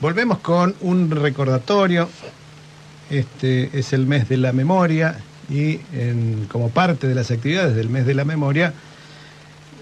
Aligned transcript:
Volvemos 0.00 0.38
con 0.38 0.76
un 0.82 1.10
recordatorio. 1.10 2.08
Este 3.10 3.76
es 3.76 3.92
el 3.92 4.06
mes 4.06 4.28
de 4.28 4.36
la 4.36 4.52
memoria 4.52 5.18
y 5.50 5.78
como 6.52 6.70
parte 6.70 7.08
de 7.08 7.16
las 7.16 7.32
actividades 7.32 7.74
del 7.74 7.88
mes 7.88 8.06
de 8.06 8.14
la 8.14 8.24
memoria, 8.24 8.74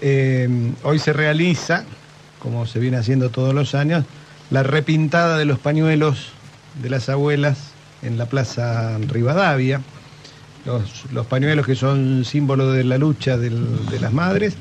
eh, 0.01 0.49
hoy 0.81 0.97
se 0.97 1.13
realiza, 1.13 1.83
como 2.39 2.65
se 2.65 2.79
viene 2.79 2.97
haciendo 2.97 3.29
todos 3.29 3.53
los 3.53 3.75
años, 3.75 4.05
la 4.49 4.63
repintada 4.63 5.37
de 5.37 5.45
los 5.45 5.59
pañuelos 5.59 6.29
de 6.81 6.89
las 6.89 7.09
abuelas 7.09 7.59
en 8.01 8.17
la 8.17 8.25
Plaza 8.25 8.97
Rivadavia. 8.97 9.81
Los, 10.65 11.27
pañuelos 11.27 11.65
que 11.65 11.75
son 11.75 12.25
símbolo 12.25 12.71
de 12.71 12.83
la 12.83 12.97
lucha 12.97 13.37
de 13.37 13.51
las 14.01 14.11
madres 14.11 14.55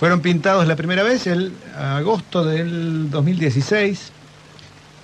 fueron 0.00 0.20
pintados 0.20 0.66
la 0.66 0.74
primera 0.74 1.04
vez 1.04 1.28
el 1.28 1.52
agosto 1.76 2.44
del 2.44 3.10
2016 3.10 4.12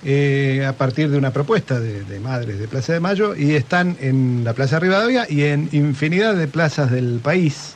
eh, 0.03 0.65
a 0.67 0.73
partir 0.73 1.09
de 1.09 1.17
una 1.17 1.31
propuesta 1.31 1.79
de, 1.79 2.19
madres 2.19 2.59
de 2.59 2.67
Plaza 2.67 2.93
de 2.93 2.99
Mayo 2.99 3.35
y 3.35 3.55
están 3.55 3.97
en 3.99 4.43
la 4.43 4.53
Plaza 4.53 4.79
Rivadavia 4.79 5.27
y 5.29 5.43
en 5.43 5.69
infinidad 5.71 6.35
de 6.35 6.47
plazas 6.47 6.89
del 6.89 7.19
país 7.23 7.75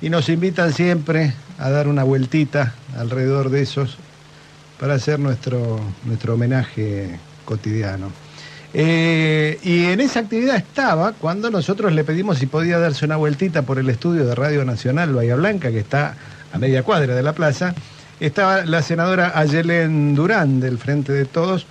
y 0.00 0.10
nos 0.10 0.28
invitan 0.28 0.72
siempre 0.72 1.34
a 1.58 1.70
dar 1.70 1.88
una 1.88 2.02
vueltita 2.02 2.74
alrededor 2.96 3.50
de 3.50 3.62
esos 3.62 3.98
para 4.80 4.94
hacer 4.94 5.20
nuestro, 5.20 5.80
nuestro 6.04 6.34
homenaje 6.34 7.18
cotidiano. 7.44 8.10
Eh, 8.76 9.58
y 9.62 9.84
en 9.84 10.00
esa 10.00 10.20
actividad 10.20 10.56
estaba 10.56 11.12
cuando 11.12 11.48
nosotros 11.50 11.92
le 11.92 12.02
pedimos 12.02 12.38
si 12.38 12.46
podía 12.46 12.78
darse 12.78 13.04
una 13.04 13.16
vueltita 13.16 13.62
por 13.62 13.78
el 13.78 13.88
estudio 13.88 14.26
de 14.26 14.34
Radio 14.34 14.64
Nacional 14.64 15.12
Bahía 15.12 15.36
Blanca, 15.36 15.70
que 15.70 15.78
está 15.78 16.16
a 16.52 16.58
media 16.58 16.82
cuadra 16.82 17.14
de 17.14 17.22
la 17.22 17.34
plaza. 17.34 17.74
Estaba 18.20 18.64
la 18.64 18.82
senadora 18.82 19.32
Ayelen 19.38 20.14
Durán 20.14 20.60
del 20.60 20.78
Frente 20.78 21.12
de 21.12 21.24
Todos 21.24 21.66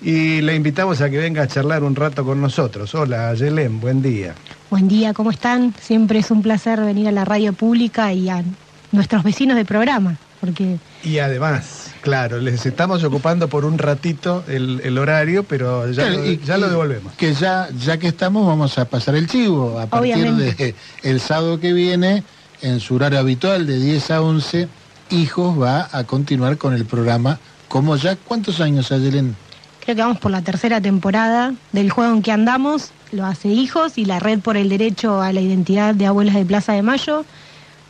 y 0.00 0.40
le 0.40 0.54
invitamos 0.54 1.00
a 1.00 1.10
que 1.10 1.18
venga 1.18 1.42
a 1.42 1.46
charlar 1.48 1.82
un 1.82 1.96
rato 1.96 2.24
con 2.24 2.40
nosotros. 2.40 2.94
Hola 2.94 3.30
Ayelen, 3.30 3.80
buen 3.80 4.00
día. 4.00 4.34
Buen 4.70 4.88
día, 4.88 5.12
¿cómo 5.12 5.30
están? 5.30 5.74
Siempre 5.80 6.20
es 6.20 6.30
un 6.30 6.42
placer 6.42 6.80
venir 6.80 7.08
a 7.08 7.12
la 7.12 7.24
radio 7.24 7.52
pública 7.52 8.12
y 8.12 8.28
a 8.28 8.44
nuestros 8.92 9.22
vecinos 9.24 9.56
de 9.56 9.64
programa, 9.64 10.16
porque... 10.40 10.78
Y 11.02 11.18
además, 11.18 11.88
Claro, 12.00 12.38
les 12.38 12.64
estamos 12.64 13.02
ocupando 13.04 13.48
por 13.48 13.64
un 13.64 13.76
ratito 13.76 14.44
el, 14.46 14.98
horario, 14.98 15.44
pero 15.44 15.90
ya, 15.90 16.08
lo, 16.08 16.24
ya 16.24 16.58
lo 16.58 16.68
devolvemos. 16.68 17.12
Que 17.14 17.34
ya, 17.34 17.68
ya 17.78 17.98
que 17.98 18.08
estamos, 18.08 18.46
vamos 18.46 18.78
a 18.78 18.84
pasar 18.86 19.14
el 19.16 19.26
chivo. 19.26 19.78
A 19.78 19.86
partir 19.86 20.32
de 20.32 20.74
el 21.02 21.20
sábado 21.20 21.58
que 21.60 21.72
viene, 21.72 22.22
en 22.62 22.80
su 22.80 22.94
horario 22.94 23.18
habitual 23.18 23.66
de 23.66 23.78
10 23.78 24.10
a 24.12 24.22
11, 24.22 24.68
Hijos 25.10 25.60
va 25.60 25.88
a 25.92 26.04
continuar 26.04 26.58
con 26.58 26.74
el 26.74 26.84
programa. 26.84 27.38
Como 27.68 27.96
ya, 27.96 28.16
¿cuántos 28.16 28.60
años, 28.60 28.92
Ayelen? 28.92 29.36
Creo 29.80 29.96
que 29.96 30.02
vamos 30.02 30.18
por 30.18 30.30
la 30.30 30.42
tercera 30.42 30.80
temporada 30.80 31.54
del 31.72 31.90
juego 31.90 32.12
en 32.12 32.22
que 32.22 32.32
andamos. 32.32 32.90
Lo 33.12 33.24
hace 33.24 33.48
Hijos 33.48 33.96
y 33.96 34.04
la 34.04 34.20
Red 34.20 34.40
por 34.40 34.56
el 34.56 34.68
Derecho 34.68 35.22
a 35.22 35.32
la 35.32 35.40
Identidad 35.40 35.94
de 35.94 36.06
Abuelas 36.06 36.34
de 36.34 36.44
Plaza 36.44 36.74
de 36.74 36.82
Mayo, 36.82 37.24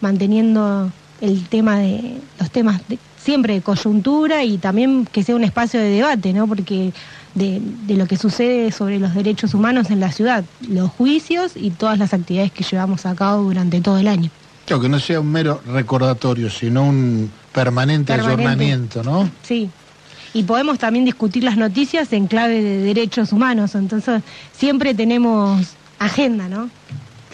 manteniendo 0.01 0.93
el 1.21 1.49
tema 1.49 1.79
de 1.79 2.21
los 2.39 2.51
temas 2.51 2.81
de, 2.89 2.99
siempre 3.21 3.55
de 3.55 3.63
coyuntura 3.63 4.45
y 4.45 4.59
también 4.59 5.07
que 5.07 5.23
sea 5.23 5.35
un 5.35 5.45
espacio 5.45 5.81
de 5.81 5.91
debate, 5.91 6.33
¿no? 6.33 6.47
Porque 6.47 6.93
de, 7.35 7.61
lo 7.89 8.07
que 8.07 8.17
sucede 8.17 8.73
sobre 8.73 8.99
los 8.99 9.15
derechos 9.15 9.55
humanos 9.55 9.91
en 9.91 10.01
la 10.01 10.13
ciudad, 10.13 10.45
los 10.69 10.91
juicios 10.91 11.53
y 11.57 11.71
todas 11.71 11.99
las 11.99 12.15
actividades 12.15 12.53
que 12.53 12.65
llevamos 12.65 13.07
a 13.07 13.15
cabo 13.15 13.43
durante 13.43 13.81
todo 13.81 13.99
el 13.99 14.09
año. 14.09 14.31
Claro, 14.69 14.83
que 14.83 14.89
no 14.91 15.01
sea 15.01 15.21
un 15.21 15.33
mero 15.33 15.63
recordatorio, 15.67 16.51
sino 16.51 16.83
un 16.83 17.33
permanente, 17.55 18.15
permanente. 18.15 19.03
¿no? 19.03 19.31
Sí. 19.43 19.71
Y 20.35 20.43
podemos 20.43 20.79
también 20.79 21.07
discutir 21.07 21.43
las 21.43 21.57
noticias 21.57 22.13
en 22.13 22.27
clave 22.27 22.63
de 22.63 22.83
derechos 22.83 23.33
humanos, 23.33 23.75
entonces 23.75 24.23
siempre 24.53 24.93
tenemos 24.93 25.69
agenda, 25.99 26.51
¿no? 26.51 26.69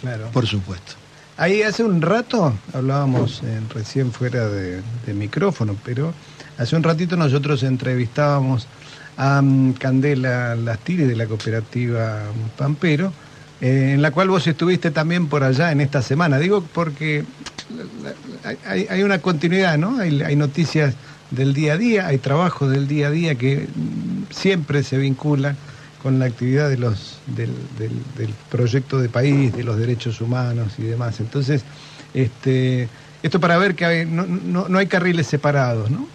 Claro. 0.01 0.29
Por 0.33 0.47
supuesto. 0.47 0.93
Ahí 1.37 1.63
hace 1.63 1.83
un 1.83 2.01
rato 2.01 2.55
hablábamos 2.73 3.43
recién 3.75 4.13
fuera 4.13 4.49
de, 4.49 4.81
micrófono, 5.13 5.77
pero 5.85 6.15
hace 6.57 6.77
un 6.77 6.85
ratito 6.85 7.17
nosotros 7.17 7.65
entrevistábamos 7.65 8.69
a 9.17 9.41
um, 9.41 9.73
Candela 9.73 10.55
Lastiri 10.55 11.03
de 11.03 11.17
la 11.17 11.27
cooperativa 11.27 12.21
Pampero, 12.57 13.13
eh, 13.65 13.93
en 13.95 14.03
la 14.03 14.11
cual 14.11 14.29
vos 14.29 14.47
estuviste 14.47 14.91
también 14.91 15.27
por 15.29 15.43
allá 15.43 15.73
en 15.73 15.81
esta 15.81 16.03
semana. 16.03 16.39
Digo 16.39 16.63
porque 16.75 17.25
hay, 18.67 19.03
una 19.03 19.21
continuidad, 19.21 19.79
¿no? 19.79 19.99
Hay, 19.99 20.21
hay, 20.21 20.37
noticias 20.37 20.95
del 21.31 21.55
día 21.55 21.73
a 21.73 21.79
día, 21.79 22.07
hay 22.07 22.19
trabajo 22.19 22.69
del 22.69 22.87
día 22.87 23.07
a 23.07 23.11
día 23.11 23.37
que 23.37 23.67
siempre 24.29 24.83
se 24.83 24.99
vinculan 24.99 25.57
con 26.03 26.19
la 26.19 26.27
actividad 26.27 26.69
de 26.69 26.77
los, 26.77 27.21
del, 27.27 27.55
proyecto 28.51 29.01
de 29.01 29.09
país, 29.09 29.57
de 29.57 29.65
los 29.65 29.79
derechos 29.79 30.21
humanos 30.21 30.75
y 30.77 30.83
demás. 30.83 31.19
Entonces, 31.21 31.63
este, 32.13 32.91
esto 33.23 33.41
para 33.41 33.57
ver 33.57 33.75
que 33.75 34.05
no, 34.05 34.67
hay 34.77 34.87
carriles 34.89 35.27
separados, 35.27 35.91
¿no? 35.91 36.07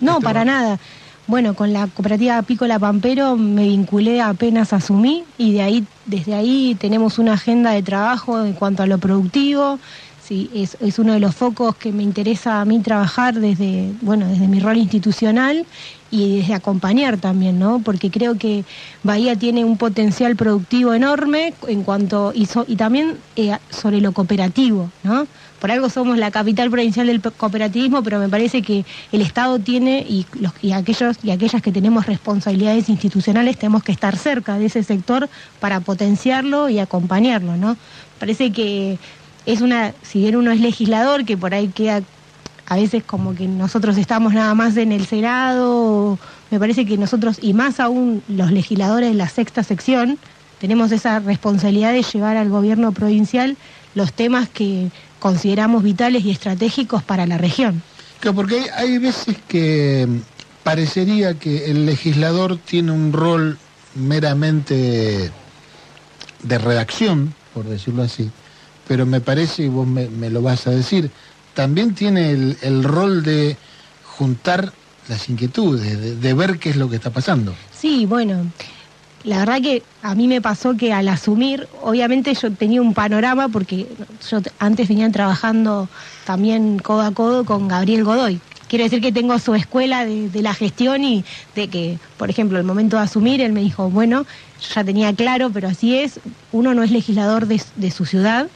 No, 0.00 0.20
para 0.20 0.44
nada. 0.44 0.78
Bueno, 1.28 1.54
con 1.54 1.72
la 1.72 1.88
cooperativa 1.88 2.40
Pícola 2.42 2.78
Pampero 2.78 3.36
me 3.36 3.64
vinculé 3.64 4.22
apenas 4.22 4.72
asumí 4.72 5.24
y 5.36 5.54
de 5.54 5.62
ahí, 5.62 5.84
desde 6.04 6.34
ahí 6.34 6.76
tenemos 6.78 7.18
una 7.18 7.32
agenda 7.32 7.72
de 7.72 7.82
trabajo 7.82 8.44
en 8.44 8.52
cuanto 8.52 8.84
a 8.84 8.86
lo 8.86 8.98
productivo. 8.98 9.80
Sí, 10.26 10.50
es, 10.54 10.98
uno 10.98 11.12
de 11.12 11.20
los 11.20 11.36
focos 11.36 11.76
que 11.76 11.92
me 11.92 12.02
interesa 12.02 12.60
a 12.60 12.64
mí 12.64 12.80
trabajar 12.80 13.34
desde, 13.34 13.92
bueno, 14.00 14.26
desde 14.26 14.48
mi 14.48 14.58
rol 14.58 14.76
institucional 14.76 15.64
y 16.10 16.38
desde 16.38 16.54
acompañar 16.54 17.16
también, 17.18 17.60
¿no? 17.60 17.80
Porque 17.84 18.10
creo 18.10 18.36
que 18.36 18.64
Bahía 19.04 19.36
tiene 19.36 19.64
un 19.64 19.78
potencial 19.78 20.34
productivo 20.34 20.94
enorme 20.94 21.54
en 21.68 21.84
cuanto 21.84 22.32
y, 22.34 22.48
y 22.66 22.74
también 22.74 23.18
eh, 23.36 23.56
sobre 23.70 24.00
lo 24.00 24.10
cooperativo, 24.10 24.90
¿no? 25.04 25.28
Por 25.60 25.70
algo 25.70 25.88
somos 25.90 26.18
la 26.18 26.32
capital 26.32 26.70
provincial 26.72 27.06
del 27.06 27.22
cooperativismo, 27.22 28.02
pero 28.02 28.18
me 28.18 28.28
parece 28.28 28.62
que 28.62 28.84
el 29.12 29.20
Estado 29.20 29.60
tiene 29.60 30.04
y, 30.08 30.26
y 30.60 30.72
aquellos 30.72 31.18
y 31.22 31.30
aquellas 31.30 31.62
que 31.62 31.70
tenemos 31.70 32.04
responsabilidades 32.06 32.88
institucionales 32.88 33.58
tenemos 33.58 33.84
que 33.84 33.92
estar 33.92 34.16
cerca 34.16 34.58
de 34.58 34.66
ese 34.66 34.82
sector 34.82 35.28
para 35.60 35.78
potenciarlo 35.78 36.68
y 36.68 36.80
acompañarlo, 36.80 37.56
¿no? 37.56 37.76
Parece 38.18 38.50
que 38.50 38.98
es 39.46 39.60
una, 39.60 39.94
si 40.02 40.20
bien 40.20 40.36
uno 40.36 40.50
es 40.50 40.60
legislador, 40.60 41.24
que 41.24 41.36
por 41.36 41.54
ahí 41.54 41.68
queda 41.68 42.02
a 42.66 42.76
veces 42.76 43.04
como 43.04 43.34
que 43.34 43.46
nosotros 43.46 43.96
estamos 43.96 44.34
nada 44.34 44.54
más 44.54 44.76
en 44.76 44.90
el 44.90 45.06
Senado, 45.06 46.18
me 46.50 46.58
parece 46.58 46.84
que 46.84 46.98
nosotros, 46.98 47.38
y 47.40 47.54
más 47.54 47.78
aún 47.78 48.22
los 48.28 48.50
legisladores 48.50 49.10
de 49.10 49.14
la 49.14 49.28
sexta 49.28 49.62
sección, 49.62 50.18
tenemos 50.60 50.90
esa 50.90 51.20
responsabilidad 51.20 51.92
de 51.92 52.02
llevar 52.02 52.36
al 52.36 52.48
gobierno 52.48 52.90
provincial 52.92 53.56
los 53.94 54.12
temas 54.12 54.48
que 54.48 54.90
consideramos 55.20 55.82
vitales 55.82 56.24
y 56.24 56.30
estratégicos 56.30 57.04
para 57.04 57.24
la 57.26 57.38
región. 57.38 57.82
Claro, 58.20 58.34
porque 58.34 58.66
hay 58.74 58.98
veces 58.98 59.36
que 59.46 60.08
parecería 60.64 61.34
que 61.34 61.70
el 61.70 61.86
legislador 61.86 62.58
tiene 62.58 62.90
un 62.90 63.12
rol 63.12 63.58
meramente 63.94 65.30
de 66.42 66.58
redacción, 66.58 67.34
por 67.54 67.64
decirlo 67.64 68.02
así, 68.02 68.30
pero 68.86 69.06
me 69.06 69.20
parece, 69.20 69.64
y 69.64 69.68
vos 69.68 69.86
me, 69.86 70.30
lo 70.30 70.42
vas 70.42 70.66
a 70.66 70.70
decir, 70.70 71.10
también 71.54 71.94
tiene 71.94 72.30
el, 72.30 72.84
rol 72.84 73.22
de 73.22 73.56
juntar 74.04 74.72
las 75.08 75.28
inquietudes, 75.28 76.20
de, 76.20 76.34
ver 76.34 76.58
qué 76.58 76.70
es 76.70 76.76
lo 76.76 76.88
que 76.88 76.96
está 76.96 77.10
pasando. 77.10 77.54
Sí, 77.76 78.06
bueno, 78.06 78.46
la 79.24 79.38
verdad 79.38 79.60
que 79.60 79.82
a 80.02 80.14
mí 80.14 80.28
me 80.28 80.40
pasó 80.40 80.76
que 80.76 80.92
al 80.92 81.08
asumir, 81.08 81.68
obviamente 81.82 82.34
yo 82.34 82.52
tenía 82.52 82.80
un 82.80 82.94
panorama 82.94 83.48
porque 83.48 83.86
yo 84.30 84.40
antes 84.58 84.88
venía 84.88 85.10
trabajando 85.10 85.88
también 86.24 86.78
codo 86.78 87.02
a 87.02 87.10
codo 87.12 87.44
con 87.44 87.68
Gabriel 87.68 88.04
Godoy. 88.04 88.40
Quiero 88.68 88.82
decir 88.84 89.00
que 89.00 89.12
tengo 89.12 89.38
su 89.38 89.54
escuela 89.54 90.04
de, 90.04 90.42
la 90.42 90.52
gestión 90.52 91.04
y 91.04 91.24
de 91.54 91.68
que, 91.68 91.98
por 92.16 92.30
ejemplo, 92.30 92.58
el 92.58 92.64
momento 92.64 92.96
de 92.96 93.04
asumir, 93.04 93.40
él 93.40 93.52
me 93.52 93.60
dijo, 93.60 93.90
bueno, 93.90 94.26
ya 94.74 94.82
tenía 94.82 95.14
claro, 95.14 95.50
pero 95.50 95.68
así 95.68 95.96
es, 95.96 96.18
uno 96.50 96.74
no 96.74 96.82
es 96.82 96.90
legislador 96.90 97.46
de 97.46 97.90
su 97.92 98.06
ciudad, 98.06 98.48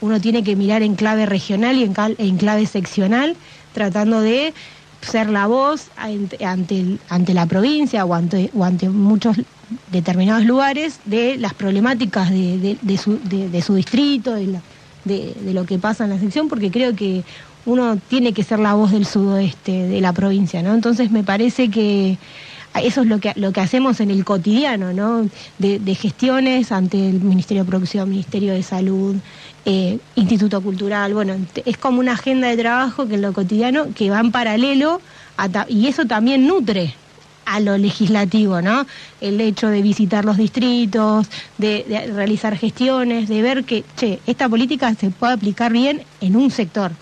uno 0.00 0.20
tiene 0.20 0.44
que 0.44 0.56
mirar 0.56 0.82
en 0.82 0.94
clave 0.94 1.26
regional 1.26 1.76
y 1.76 1.82
en, 1.84 2.36
clave 2.36 2.66
seccional, 2.66 3.36
tratando 3.72 4.20
de 4.20 4.54
ser 5.00 5.28
la 5.28 5.46
voz 5.46 5.88
ante, 5.96 6.98
ante, 7.08 7.34
la 7.34 7.46
provincia 7.46 8.04
o 8.04 8.14
ante, 8.14 8.50
muchos 8.88 9.36
determinados 9.92 10.44
lugares 10.44 11.00
de 11.04 11.36
las 11.36 11.54
problemáticas 11.54 12.30
de, 12.30 12.98
su, 13.02 13.18
de 13.24 13.62
su, 13.62 13.74
distrito, 13.74 14.34
de, 14.34 15.34
lo 15.52 15.64
que 15.64 15.78
pasa 15.78 16.04
en 16.04 16.10
la 16.10 16.18
sección, 16.18 16.48
porque 16.48 16.70
creo 16.70 16.94
que 16.94 17.24
uno 17.66 17.96
tiene 18.08 18.32
que 18.32 18.44
ser 18.44 18.60
la 18.60 18.74
voz 18.74 18.92
del 18.92 19.04
sudoeste 19.04 19.88
de 19.88 20.00
la 20.00 20.12
provincia, 20.12 20.62
¿no? 20.62 20.74
Entonces 20.74 21.10
me 21.10 21.22
parece 21.22 21.70
que 21.70 22.16
eso 22.74 23.02
es 23.02 23.06
lo 23.06 23.18
que, 23.18 23.32
lo 23.36 23.52
que 23.52 23.60
hacemos 23.60 24.00
en 24.00 24.10
el 24.10 24.24
cotidiano, 24.24 24.92
¿no? 24.92 25.28
De, 25.58 25.94
gestiones 25.94 26.70
ante 26.70 27.08
el 27.08 27.20
Ministerio 27.20 27.64
de 27.64 27.68
Producción, 27.68 28.08
Ministerio 28.08 28.52
de 28.52 28.62
Salud, 28.62 29.16
eh, 29.64 29.98
Instituto 30.14 30.60
Cultural, 30.60 31.12
bueno, 31.14 31.34
es 31.64 31.76
como 31.76 32.00
una 32.00 32.12
agenda 32.12 32.48
de 32.48 32.56
trabajo 32.56 33.08
que 33.08 33.14
en 33.14 33.22
lo 33.22 33.32
cotidiano 33.32 33.86
que 33.94 34.10
va 34.10 34.20
en 34.20 34.30
paralelo 34.30 35.00
y 35.68 35.86
eso 35.86 36.04
también 36.04 36.46
nutre 36.46 36.94
a 37.44 37.60
lo 37.60 37.78
legislativo, 37.78 38.60
¿no? 38.60 38.86
El 39.20 39.40
hecho 39.40 39.68
de 39.68 39.80
visitar 39.80 40.24
los 40.24 40.36
distritos, 40.36 41.26
de, 41.56 41.84
de 41.88 42.06
realizar 42.12 42.56
gestiones, 42.56 43.28
de 43.28 43.40
ver 43.40 43.64
que, 43.64 43.84
che, 43.96 44.20
esta 44.26 44.48
política 44.48 44.94
se 44.94 45.10
puede 45.10 45.32
aplicar 45.32 45.72
bien 45.72 46.02
en 46.20 46.36
un 46.36 46.50
sector. 46.50 46.92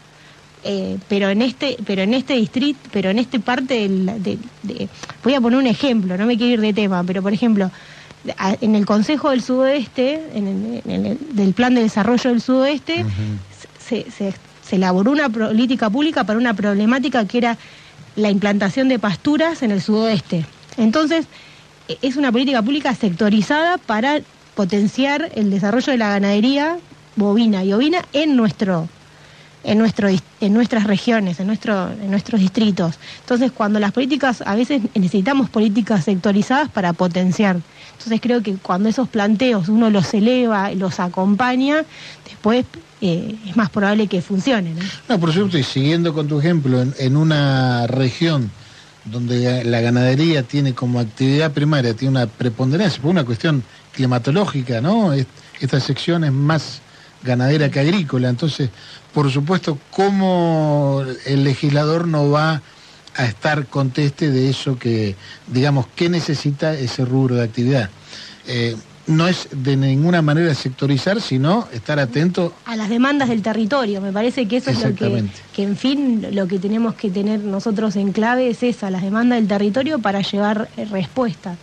Eh, 0.65 0.99
pero 1.09 1.29
en 1.29 1.43
este 1.43 1.77
pero 1.87 2.03
en 2.03 2.13
este 2.15 2.35
distrito 2.35 2.79
pero 2.93 3.11
en 3.11 3.19
este 3.19 3.39
parte 3.39 3.75
del, 3.75 4.07
de, 4.23 4.39
de- 4.63 4.89
voy 5.23 5.35
a 5.35 5.41
poner 5.41 5.59
un 5.59 5.67
ejemplo 5.67 6.17
no 6.17 6.27
me 6.27 6.37
quiero 6.37 6.55
ir 6.55 6.61
de 6.61 6.73
tema 6.73 7.05
pero 7.05 7.23
por 7.23 7.33
ejemplo 7.33 7.71
a- 8.39 8.57
en 8.61 8.75
el 8.75 8.85
Consejo 8.87 9.31
del 9.31 9.43
Sudoeste 9.43 10.21
en 10.35 10.49
el- 10.49 10.83
en 10.93 11.07
el- 11.07 11.19
del 11.33 11.53
Plan 11.53 11.75
de 11.75 11.83
Desarrollo 11.83 12.31
del 12.31 12.41
Sudoeste 12.41 13.05
se, 13.87 14.11
se- 14.11 14.35
se 14.69 14.77
elaboró 14.77 15.13
una 15.13 15.29
política 15.29 15.89
pública 15.91 16.25
para 16.25 16.39
una 16.39 16.55
problemática 16.55 17.25
que 17.27 17.39
era 17.39 17.59
la 18.17 18.31
implantación 18.31 18.89
de 18.89 18.99
pasturas 18.99 19.63
en 19.63 19.71
el 19.71 19.81
sudoeste. 19.83 20.45
Entonces, 20.79 21.27
e- 21.87 21.99
es 22.03 22.17
una 22.17 22.33
política 22.33 22.63
pública 22.63 22.93
sectorizada 22.95 23.79
para 23.79 24.21
potenciar 24.57 25.31
el 25.37 25.51
desarrollo 25.51 25.93
de 25.93 25.99
la 25.99 26.09
ganadería 26.09 26.79
bovina 27.15 27.63
y 27.63 27.73
ovina 27.75 27.99
en 28.15 28.35
nuestro 28.37 28.89
en 29.67 29.79
nuestro 29.79 30.09
en 30.09 30.53
nuestras 30.55 30.85
regiones, 30.85 31.39
en 31.41 31.47
nuestro 31.49 31.91
en 31.91 32.11
nuestros 32.11 32.41
distritos. 32.41 32.95
Entonces, 33.21 33.51
cuando 33.53 33.79
las 33.81 33.93
políticas 33.93 34.43
a 34.47 34.55
veces 34.55 34.81
necesitamos 34.95 35.51
políticas 35.51 36.05
sectorizadas 36.05 36.69
para 36.71 36.93
potenciar. 36.93 37.57
Entonces, 37.93 38.21
creo 38.23 38.43
que 38.43 38.55
cuando 38.55 38.89
esos 38.89 39.09
planteos 39.09 39.69
uno 39.69 39.91
los 39.91 40.15
eleva, 40.15 40.71
los 40.73 41.01
acompaña, 41.01 41.85
después 42.25 42.65
eh, 43.01 43.35
es 43.47 43.57
más 43.57 43.69
probable 43.71 44.07
que 44.07 44.23
funcione. 44.23 44.73
¿no? 45.09 45.19
Por 45.21 45.33
supuesto, 45.33 45.59
y 45.59 45.63
siguiendo 45.65 46.15
con 46.15 46.29
tu 46.29 46.39
ejemplo, 46.39 46.81
en, 46.81 46.95
en 46.99 47.17
una 47.17 47.87
región 47.89 48.51
donde 49.05 49.65
la 49.65 49.81
ganadería 49.81 50.43
tiene 50.43 50.73
como 50.75 50.99
actividad 51.01 51.51
primaria, 51.53 51.95
tiene 51.95 52.11
una 52.19 52.27
preponderancia, 52.27 53.01
por 53.03 53.11
una 53.11 53.25
cuestión 53.25 53.63
climatológica, 53.93 54.81
¿no? 54.81 55.13
Es- 55.13 55.27
Esta 55.61 55.81
sección 55.81 56.23
es 56.25 56.33
más 56.33 56.81
ganadera 57.23 57.71
que 57.71 57.81
agrícola, 57.81 58.29
entonces, 58.29 58.69
por 59.17 59.33
supuesto, 59.33 59.79
¿cómo 59.93 61.03
el 61.25 61.43
legislador 61.43 62.07
no 62.07 62.31
va 62.31 62.61
a 63.15 63.25
estar 63.25 63.65
conteste 63.65 64.31
de 64.31 64.51
eso 64.51 64.79
que, 64.79 65.17
digamos, 65.47 65.87
qué 65.97 66.11
necesita 66.11 66.75
ese 66.75 67.03
rubro 67.07 67.37
de 67.37 67.45
actividad? 67.45 67.89
Eh, 68.47 68.77
no 69.07 69.27
es 69.27 69.49
de 69.53 69.75
ninguna 69.79 70.21
manera 70.21 70.55
sectorizar, 70.55 71.23
sino 71.23 71.67
estar 71.73 71.99
atento 71.99 72.53
a 72.67 72.77
las 72.77 72.91
demandas 72.91 73.31
del 73.31 73.41
territorio. 73.41 74.03
Me 74.03 74.13
parece 74.13 74.47
que 74.47 74.59
eso 74.59 74.69
es 74.69 74.83
lo 74.83 74.95
que, 74.95 75.25
que, 75.55 75.63
en 75.63 75.79
fin, 75.79 76.27
lo 76.33 76.47
que 76.47 76.59
tenemos 76.59 76.95
que 76.95 77.09
tener 77.09 77.41
nosotros 77.41 77.97
en 77.97 78.13
clave 78.13 78.51
es 78.51 78.63
esa, 78.63 78.91
las 78.91 79.01
demandas 79.01 79.39
del 79.39 79.49
territorio 79.49 79.99
para 79.99 80.21
llevar 80.21 80.69
respuesta. 80.91 81.57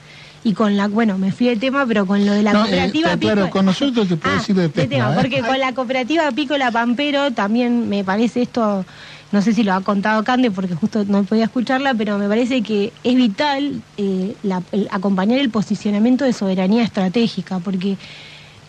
Y 0.46 0.54
con 0.54 0.76
la, 0.76 0.88
bueno, 0.90 1.18
me 1.18 1.32
fui 1.32 1.48
del 1.48 1.60
tema, 1.60 1.86
pero 1.86 2.06
con 2.06 2.26
lo 2.26 2.34
de 2.34 2.44
la 2.44 2.52
No, 2.54 2.60
eh, 2.60 2.62
cooperativa 2.64 3.08
está 3.14 3.20
claro, 3.20 3.42
Apícola- 3.44 3.50
con 3.52 3.66
nosotros 3.66 4.08
te 4.10 4.18
puedo 4.18 4.36
Ah, 4.36 4.40
decir 4.40 4.56
de 4.56 4.70
tema, 4.70 5.12
¿eh? 5.14 5.16
porque 5.20 5.42
con 5.42 5.58
la 5.60 5.74
cooperativa 5.74 6.28
Apícola 6.28 6.70
Pampero 6.72 7.32
también 7.32 7.88
me 7.88 8.04
parece 8.04 8.42
esto, 8.42 8.86
no 9.32 9.42
sé 9.42 9.54
si 9.54 9.64
lo 9.64 9.74
ha 9.74 9.82
contado 9.82 10.22
Cande 10.26 10.52
porque 10.52 10.76
justo 10.76 11.06
no 11.08 11.24
podía 11.24 11.46
escucharla, 11.46 11.94
pero 11.94 12.18
me 12.18 12.28
parece 12.28 12.62
que 12.62 12.92
es 13.06 13.16
vital 13.16 13.82
eh, 13.98 14.36
la- 14.44 14.62
el- 14.74 14.90
acompañar 14.92 15.40
el 15.40 15.50
posicionamiento 15.50 16.26
de 16.26 16.34
soberanía 16.34 16.84
estratégica, 16.84 17.60
porque 17.60 17.96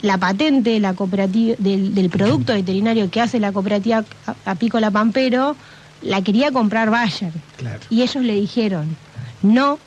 la 0.03 0.17
patente 0.19 0.71
de 0.71 0.81
la 0.81 0.94
cooperativa, 0.94 1.56
del, 1.59 1.93
del 1.94 2.09
producto 2.09 2.53
veterinario 2.53 3.11
que 3.11 3.21
hace 3.21 3.41
la 3.41 3.50
cooperativa 3.53 4.05
Apícola 4.44 4.91
Pampero 4.93 5.56
la 6.03 6.23
quería 6.23 6.53
comprar 6.53 6.91
Bayer. 6.91 7.32
Claro. 7.56 7.81
Y 7.91 8.03
ellos 8.03 8.23
le 8.23 8.35
dijeron, 8.35 8.97
no, 9.43 9.79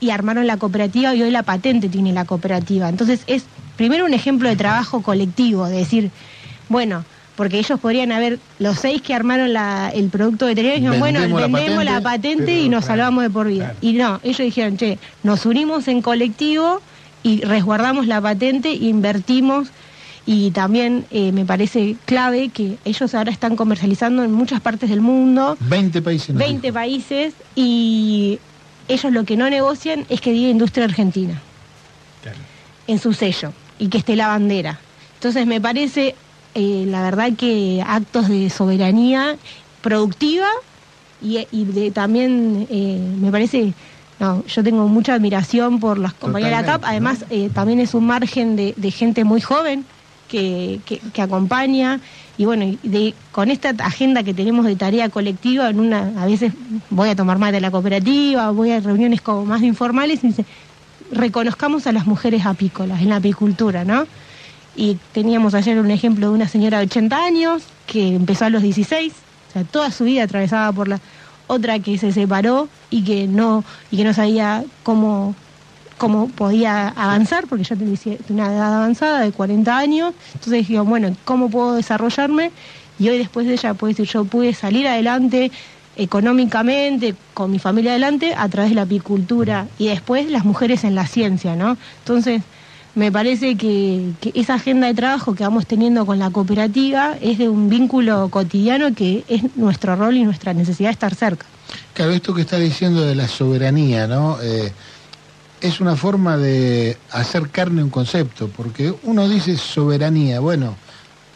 y 0.00 0.10
armaron 0.10 0.46
la 0.46 0.56
cooperativa 0.56 1.14
y 1.14 1.22
hoy 1.22 1.30
la 1.30 1.42
patente 1.42 1.88
tiene 1.88 2.12
la 2.12 2.24
cooperativa. 2.24 2.88
Entonces 2.88 3.20
es 3.26 3.44
primero 3.76 4.04
un 4.04 4.14
ejemplo 4.14 4.48
de 4.48 4.56
trabajo 4.56 5.02
colectivo, 5.02 5.66
de 5.66 5.78
decir, 5.78 6.10
bueno, 6.68 7.04
porque 7.36 7.58
ellos 7.58 7.78
podrían 7.80 8.12
haber, 8.12 8.38
los 8.58 8.78
seis 8.78 9.02
que 9.02 9.12
armaron 9.14 9.52
la- 9.52 9.90
el 9.94 10.08
producto 10.08 10.46
veterinario, 10.46 10.80
dijeron, 10.80 11.00
bueno, 11.00 11.20
Vendemos 11.36 11.84
la 11.84 12.00
patente, 12.00 12.44
pero 12.46 12.60
y 12.62 12.68
nos 12.70 12.84
claro, 12.86 13.02
salvamos 13.02 13.22
de 13.24 13.30
por 13.30 13.46
vida. 13.48 13.64
claro. 13.72 13.78
Y 13.82 13.92
no, 13.92 14.20
ellos 14.22 14.38
dijeron, 14.38 14.76
che, 14.78 14.98
nos 15.22 15.44
unimos 15.44 15.86
en 15.88 16.00
colectivo 16.00 16.80
y 17.22 17.42
resguardamos 17.42 18.06
la 18.06 18.20
patente 18.22 18.70
e 18.70 18.76
invertimos. 18.86 19.68
Y 20.28 20.50
también 20.50 21.04
eh, 21.12 21.30
me 21.30 21.44
parece 21.44 21.94
clave 22.04 22.48
que 22.48 22.78
ellos 22.84 23.14
ahora 23.14 23.30
están 23.30 23.54
comercializando 23.54 24.24
en 24.24 24.32
muchas 24.32 24.60
partes 24.60 24.88
del 24.90 25.00
mundo, 25.00 25.56
20 25.60 26.02
países. 26.02 26.30
nos 26.30 26.38
20 26.38 26.62
dijo. 26.62 26.74
países, 26.74 27.34
y 27.54 28.38
ellos 28.88 29.12
lo 29.12 29.24
que 29.24 29.36
no 29.36 29.48
negocian 29.50 30.06
es 30.08 30.20
que 30.20 30.32
diga 30.32 30.48
industria 30.48 30.84
argentina 30.84 31.40
Claro. 32.22 32.38
en 32.86 32.98
su 32.98 33.12
sello 33.12 33.52
y 33.78 33.88
que 33.88 33.98
esté 33.98 34.16
la 34.16 34.28
bandera. 34.28 34.78
Entonces 35.14 35.46
me 35.46 35.60
parece, 35.60 36.14
eh, 36.54 36.84
la 36.88 37.02
verdad 37.02 37.32
que 37.36 37.82
actos 37.86 38.28
de 38.28 38.48
soberanía 38.50 39.36
productiva 39.82 40.46
y, 41.22 41.46
y 41.50 41.64
de 41.64 41.90
también 41.90 42.66
eh, 42.70 42.98
me 43.20 43.30
parece, 43.30 43.72
no, 44.18 44.44
yo 44.46 44.62
tengo 44.64 44.86
mucha 44.88 45.14
admiración 45.14 45.80
por 45.80 45.98
las 45.98 46.12
compañías 46.14 46.50
de 46.50 46.56
la 46.56 46.72
CAP, 46.72 46.82
además 46.84 47.24
eh, 47.30 47.50
también 47.52 47.80
es 47.80 47.94
un 47.94 48.06
margen 48.06 48.56
de, 48.56 48.74
de 48.76 48.90
gente 48.90 49.24
muy 49.24 49.40
joven 49.40 49.84
que, 50.28 50.80
que- 50.84 50.98
que 50.98 51.22
acompaña 51.22 52.00
y 52.38 52.44
bueno, 52.44 52.76
de, 52.82 53.14
con 53.32 53.50
esta 53.50 53.70
agenda 53.78 54.22
que 54.22 54.34
tenemos 54.34 54.66
de 54.66 54.76
tarea 54.76 55.08
colectiva, 55.08 55.70
en 55.70 55.80
una, 55.80 56.12
a 56.18 56.26
veces 56.26 56.52
voy 56.90 57.08
a 57.08 57.16
tomar 57.16 57.38
mate 57.38 57.56
a 57.56 57.60
la 57.60 57.70
cooperativa, 57.70 58.50
voy 58.50 58.72
a 58.72 58.80
reuniones 58.80 59.22
como 59.22 59.46
más 59.46 59.62
informales 59.62 60.22
dice, 60.22 60.44
reconozcamos 61.10 61.86
a 61.86 61.92
las 61.92 62.06
mujeres 62.06 62.44
apícolas 62.44 63.00
en 63.00 63.08
la 63.08 63.16
apicultura, 63.16 63.84
¿no? 63.84 64.06
Y 64.74 64.98
teníamos 65.12 65.54
ayer 65.54 65.78
un 65.78 65.90
ejemplo 65.90 66.28
de 66.28 66.34
una 66.34 66.48
señora 66.48 66.78
de 66.78 66.84
80 66.84 67.24
años 67.24 67.62
que 67.86 68.14
empezó 68.14 68.44
a 68.44 68.50
los 68.50 68.62
16, 68.62 69.12
o 69.12 69.52
sea, 69.52 69.64
toda 69.64 69.90
su 69.90 70.04
vida 70.04 70.24
atravesada 70.24 70.70
por 70.72 70.88
la 70.88 71.00
otra 71.46 71.78
que 71.78 71.96
se 71.96 72.12
separó 72.12 72.68
y 72.90 73.02
que 73.04 73.26
no 73.26 73.64
y 73.90 73.96
que 73.96 74.04
no 74.04 74.12
sabía 74.12 74.64
cómo 74.82 75.34
cómo 75.98 76.28
podía 76.28 76.88
avanzar, 76.88 77.46
porque 77.46 77.64
yo 77.64 77.76
tenía 77.76 78.18
una 78.28 78.52
edad 78.52 78.74
avanzada 78.76 79.20
de 79.20 79.32
40 79.32 79.76
años, 79.76 80.14
entonces 80.34 80.66
dije, 80.66 80.80
bueno, 80.80 81.14
¿cómo 81.24 81.50
puedo 81.50 81.74
desarrollarme? 81.74 82.50
Y 82.98 83.08
hoy 83.08 83.18
después 83.18 83.46
de 83.46 83.54
ella 83.54 83.74
puede 83.74 83.92
decir, 83.92 84.06
yo 84.06 84.24
pude 84.24 84.54
salir 84.54 84.86
adelante 84.86 85.50
económicamente, 85.96 87.14
con 87.34 87.50
mi 87.50 87.58
familia 87.58 87.92
adelante, 87.92 88.34
a 88.36 88.48
través 88.48 88.70
de 88.70 88.76
la 88.76 88.82
apicultura 88.82 89.66
y 89.78 89.88
después 89.88 90.30
las 90.30 90.44
mujeres 90.44 90.84
en 90.84 90.94
la 90.94 91.06
ciencia, 91.06 91.56
¿no? 91.56 91.76
Entonces, 92.00 92.42
me 92.94 93.12
parece 93.12 93.56
que, 93.56 94.12
que 94.20 94.32
esa 94.34 94.54
agenda 94.54 94.86
de 94.86 94.94
trabajo 94.94 95.34
que 95.34 95.44
vamos 95.44 95.66
teniendo 95.66 96.06
con 96.06 96.18
la 96.18 96.30
cooperativa 96.30 97.14
es 97.20 97.38
de 97.38 97.48
un 97.48 97.68
vínculo 97.68 98.28
cotidiano 98.30 98.94
que 98.94 99.24
es 99.28 99.56
nuestro 99.56 99.96
rol 99.96 100.16
y 100.16 100.24
nuestra 100.24 100.54
necesidad 100.54 100.88
de 100.88 100.92
estar 100.92 101.14
cerca. 101.14 101.46
Claro, 101.92 102.12
esto 102.12 102.34
que 102.34 102.42
está 102.42 102.58
diciendo 102.58 103.02
de 103.02 103.14
la 103.14 103.28
soberanía, 103.28 104.06
¿no? 104.06 104.38
Eh, 104.42 104.72
es 105.66 105.80
una 105.80 105.96
forma 105.96 106.36
de 106.36 106.96
hacer 107.10 107.48
carne 107.50 107.82
un 107.82 107.90
concepto, 107.90 108.48
porque 108.48 108.94
uno 109.04 109.28
dice 109.28 109.56
soberanía, 109.56 110.40
bueno, 110.40 110.76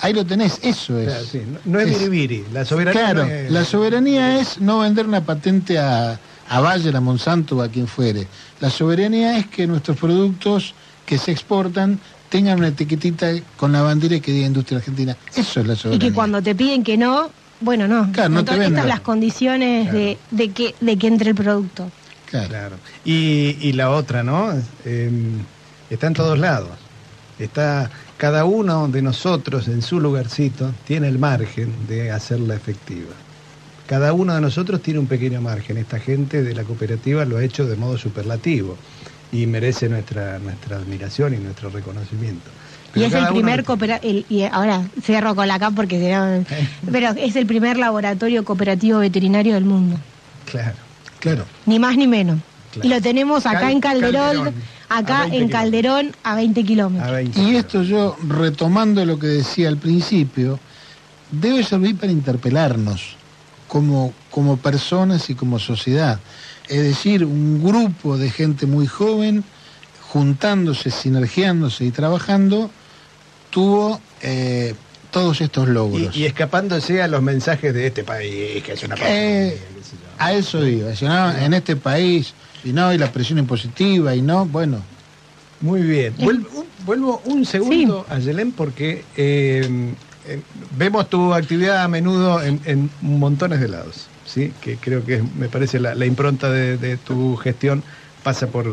ahí 0.00 0.12
lo 0.12 0.24
tenés, 0.24 0.58
eso 0.62 0.98
es. 0.98 1.06
Claro, 1.08 1.24
sí, 1.24 1.42
no, 1.46 1.58
no 1.72 1.80
es 1.80 1.86
biribiri, 1.98 2.44
la 2.52 2.64
soberanía. 2.64 3.00
Claro, 3.02 3.24
no 3.26 3.30
es- 3.32 3.50
la 3.50 3.64
soberanía 3.64 4.40
es 4.40 4.60
no 4.60 4.78
vender 4.80 5.06
una 5.06 5.20
patente 5.24 5.78
a, 5.78 6.18
a 6.48 6.60
Bayer, 6.60 6.96
a 6.96 7.00
Monsanto 7.00 7.56
o 7.56 7.62
a 7.62 7.68
quien 7.68 7.86
fuere. 7.86 8.26
La 8.60 8.70
soberanía 8.70 9.38
es 9.38 9.46
que 9.46 9.66
nuestros 9.66 9.96
productos 9.96 10.74
que 11.06 11.18
se 11.18 11.32
exportan 11.32 11.98
tengan 12.28 12.58
una 12.58 12.68
etiquetita 12.68 13.32
con 13.56 13.72
la 13.72 13.82
bandera 13.82 14.20
que 14.20 14.30
diga 14.32 14.46
industria 14.46 14.78
argentina. 14.78 15.16
Eso 15.34 15.60
es 15.60 15.66
la 15.66 15.72
Y 15.74 15.76
soberanía. 15.76 16.08
que 16.08 16.14
cuando 16.14 16.40
te 16.42 16.54
piden 16.54 16.84
que 16.84 16.96
no, 16.96 17.28
bueno, 17.60 17.88
no. 17.88 18.10
Claro, 18.12 18.28
no 18.30 18.36
te 18.44 18.52
Entonces, 18.52 18.58
vendan. 18.58 18.72
estas 18.84 18.86
las 18.88 19.00
condiciones 19.00 19.84
Claro. 19.88 19.98
de, 19.98 20.18
de 20.30 20.50
que, 20.52 20.74
de 20.80 20.96
que 20.96 21.06
entre 21.08 21.30
el 21.30 21.34
producto. 21.34 21.90
Claro. 22.30 22.48
Claro. 22.48 22.76
Y, 23.04 23.56
y 23.60 23.72
la 23.72 23.90
otra, 23.90 24.22
¿no? 24.22 24.52
Eh, 24.84 25.10
está 25.90 26.06
en 26.06 26.14
todos 26.14 26.38
lados. 26.38 26.70
Está 27.38 27.90
cada 28.18 28.44
uno 28.44 28.86
de 28.88 29.00
nosotros 29.02 29.66
en 29.68 29.80
su 29.82 29.98
lugarcito 29.98 30.72
tiene 30.86 31.08
el 31.08 31.18
margen 31.18 31.72
de 31.88 32.10
hacerla 32.10 32.54
efectiva. 32.54 33.12
Cada 33.86 34.12
uno 34.12 34.34
de 34.34 34.40
nosotros 34.40 34.82
tiene 34.82 35.00
un 35.00 35.06
pequeño 35.06 35.40
margen. 35.40 35.76
Esta 35.78 35.98
gente 35.98 36.42
de 36.42 36.54
la 36.54 36.64
cooperativa 36.64 37.24
lo 37.24 37.38
ha 37.38 37.42
hecho 37.42 37.66
de 37.66 37.76
modo 37.76 37.96
superlativo 37.98 38.76
y 39.32 39.46
merece 39.46 39.88
nuestra 39.88 40.38
nuestra 40.38 40.76
admiración 40.76 41.34
y 41.34 41.38
nuestro 41.38 41.70
reconocimiento. 41.70 42.50
Y 42.94 43.04
es 43.04 43.12
el 43.14 43.20
uno 43.22 43.32
primer 43.32 43.58
lo- 43.60 43.64
coopera- 43.64 44.00
el- 44.02 44.26
y 44.28 44.42
ahora 44.42 44.82
cierro 45.02 45.34
con 45.34 45.48
la 45.48 45.58
CAP 45.58 45.74
porque 45.74 45.98
no- 46.12 46.44
pero 46.92 47.10
es 47.16 47.34
el 47.36 47.46
primer 47.46 47.78
laboratorio 47.78 48.44
cooperativo 48.44 48.98
veterinario 48.98 49.54
del 49.54 49.64
mundo, 49.64 49.96
Claro. 50.50 50.76
Claro. 51.20 51.44
ni 51.66 51.78
más 51.78 51.96
ni 51.96 52.06
menos. 52.06 52.38
Claro. 52.72 52.86
Y 52.88 52.90
lo 52.90 53.00
tenemos 53.00 53.46
acá 53.46 53.60
Cal- 53.60 53.72
en 53.72 53.80
Calderón, 53.80 54.54
acá 54.88 55.20
20 55.22 55.36
en 55.36 55.46
kilómetros. 55.48 55.50
Calderón 55.60 56.16
a 56.22 56.34
20 56.36 56.60
A 56.60 56.64
kilómetros. 56.64 57.10
20 57.12 57.40
Y 57.42 57.56
esto 57.56 57.82
yo, 57.82 58.16
retomando 58.28 59.04
lo 59.04 59.18
que 59.18 59.26
decía 59.26 59.68
al 59.68 59.76
principio, 59.76 60.58
debe 61.30 61.62
servir 61.64 61.96
para 61.96 62.12
interpelarnos 62.12 63.16
como, 63.68 64.12
como 64.30 64.56
personas 64.56 65.30
y 65.30 65.34
como 65.34 65.58
sociedad. 65.58 66.18
es 66.68 66.82
decir, 66.82 67.24
un 67.24 67.62
grupo 67.64 68.16
de 68.16 68.30
gente 68.30 68.66
muy 68.66 68.86
joven 68.86 69.42
juntándose, 70.08 70.90
sinergiándose 70.90 71.84
y 71.84 71.90
trabajando, 71.90 72.70
tuvo 73.50 74.00
eh, 74.22 74.74
todos 75.10 75.40
estos 75.40 75.68
logros. 75.68 76.16
Y, 76.16 76.26
escapándose 76.26 77.02
a 77.02 77.08
los 77.08 77.22
mensajes 77.22 77.74
de 77.74 77.86
este 77.88 78.04
país, 78.04 78.62
que 78.62 78.72
es 78.72 78.82
una 78.84 78.94
eh, 79.00 79.60
A 80.20 80.34
eso 80.34 80.66
iba, 80.66 80.92
en 81.42 81.54
este 81.54 81.76
país, 81.76 82.34
y 82.62 82.74
no, 82.74 82.92
y 82.92 82.98
la 82.98 83.10
presión 83.10 83.38
impositiva, 83.38 84.14
y 84.14 84.20
no, 84.20 84.44
bueno. 84.44 84.82
Muy 85.62 85.80
bien. 85.80 86.14
Vuelvo, 86.84 87.22
un 87.24 87.46
segundo 87.46 88.04
a 88.08 88.18
Yelén 88.18 88.52
porque 88.52 89.04
eh, 89.16 89.94
vemos 90.76 91.08
tu 91.08 91.32
actividad 91.32 91.82
a 91.84 91.88
menudo 91.88 92.42
en, 92.42 92.90
montones 93.00 93.60
de 93.60 93.68
lados, 93.68 94.08
¿sí? 94.26 94.52
que 94.60 94.76
creo 94.76 95.04
que 95.04 95.22
me 95.38 95.48
parece 95.48 95.80
la, 95.80 96.04
impronta 96.04 96.50
de, 96.50 96.96
tu 96.98 97.36
gestión 97.36 97.82
pasa 98.22 98.46
por, 98.46 98.66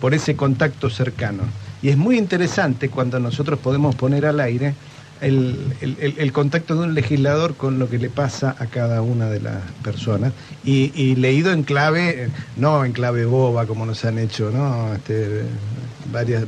por 0.00 0.14
ese 0.14 0.36
contacto 0.36 0.90
cercano. 0.90 1.42
Y 1.82 1.88
es 1.88 1.96
muy 1.96 2.18
interesante 2.18 2.88
cuando 2.88 3.18
nosotros 3.18 3.58
podemos 3.58 3.96
poner 3.96 4.26
al 4.26 4.38
aire 4.38 4.74
el, 5.20 6.30
contacto 6.32 6.74
de 6.74 6.82
un 6.82 6.94
legislador 6.94 7.54
con 7.54 7.78
lo 7.78 7.88
que 7.88 7.98
le 7.98 8.08
pasa 8.10 8.56
a 8.58 8.66
cada 8.66 9.02
una 9.02 9.28
de 9.28 9.40
las 9.40 9.62
personas 9.82 10.32
y, 10.64 11.14
leído 11.16 11.52
en 11.52 11.62
clave, 11.62 12.30
no 12.56 12.84
en 12.84 12.92
clave 12.92 13.24
boba 13.24 13.66
como 13.66 13.86
nos 13.86 14.04
han 14.04 14.18
hecho, 14.18 14.50
¿no? 14.50 14.94
Este, 14.94 15.42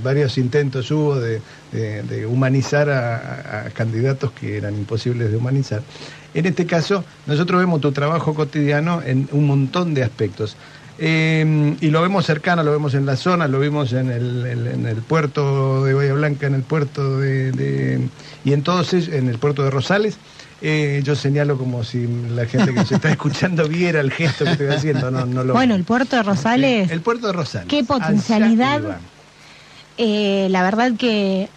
varios 0.02 0.38
intentos 0.38 0.90
hubo 0.90 1.16
de, 1.16 1.40
humanizar 2.26 2.90
a, 2.90 3.70
candidatos 3.74 4.32
que 4.32 4.56
eran 4.56 4.74
imposibles 4.74 5.30
de 5.30 5.36
humanizar. 5.36 5.82
En 6.34 6.46
este 6.46 6.64
caso, 6.64 7.04
nosotros 7.26 7.60
vemos 7.60 7.80
tu 7.80 7.92
trabajo 7.92 8.34
cotidiano 8.34 9.02
en 9.04 9.28
un 9.32 9.46
montón 9.46 9.92
de 9.92 10.02
aspectos. 10.02 10.56
Eh, 10.98 11.76
y 11.80 11.90
lo 11.90 12.02
vemos 12.02 12.26
cercano, 12.26 12.62
lo 12.62 12.70
vemos 12.70 12.94
en 12.94 13.06
la 13.06 13.16
zona, 13.16 13.48
lo 13.48 13.58
vimos 13.60 13.92
en 13.92 14.10
el, 14.10 15.02
puerto 15.08 15.84
de 15.84 15.94
Bahía 15.94 16.12
Blanca, 16.12 16.46
en 16.46 16.54
el 16.54 16.62
puerto 16.62 17.18
de, 17.18 18.08
y 18.44 18.52
en 18.52 18.62
todos 18.62 18.92
en 18.92 19.28
el 19.28 19.38
puerto 19.38 19.62
de 19.62 19.70
Rosales. 19.70 20.18
Eh, 20.64 21.00
yo 21.02 21.16
señalo 21.16 21.58
como 21.58 21.82
si 21.82 22.06
la 22.06 22.46
gente 22.46 22.72
que 22.72 22.84
se 22.84 22.94
está 22.94 23.10
escuchando 23.10 23.66
viera 23.66 24.00
el 24.00 24.12
gesto 24.12 24.44
que 24.44 24.52
estoy 24.52 24.68
haciendo. 24.68 25.10
No, 25.10 25.44
lo 25.44 25.54
bueno, 25.54 25.74
el 25.74 25.84
puerto 25.84 26.16
de 26.16 26.22
Rosales. 26.22 26.90
El 26.90 27.00
puerto 27.00 27.26
de 27.26 27.32
Rosales. 27.32 27.68
Qué 27.68 27.82
potencialidad. 27.82 28.98
Eh, 29.98 30.46
la 30.50 30.62
verdad 30.62 30.92
que 30.96 31.48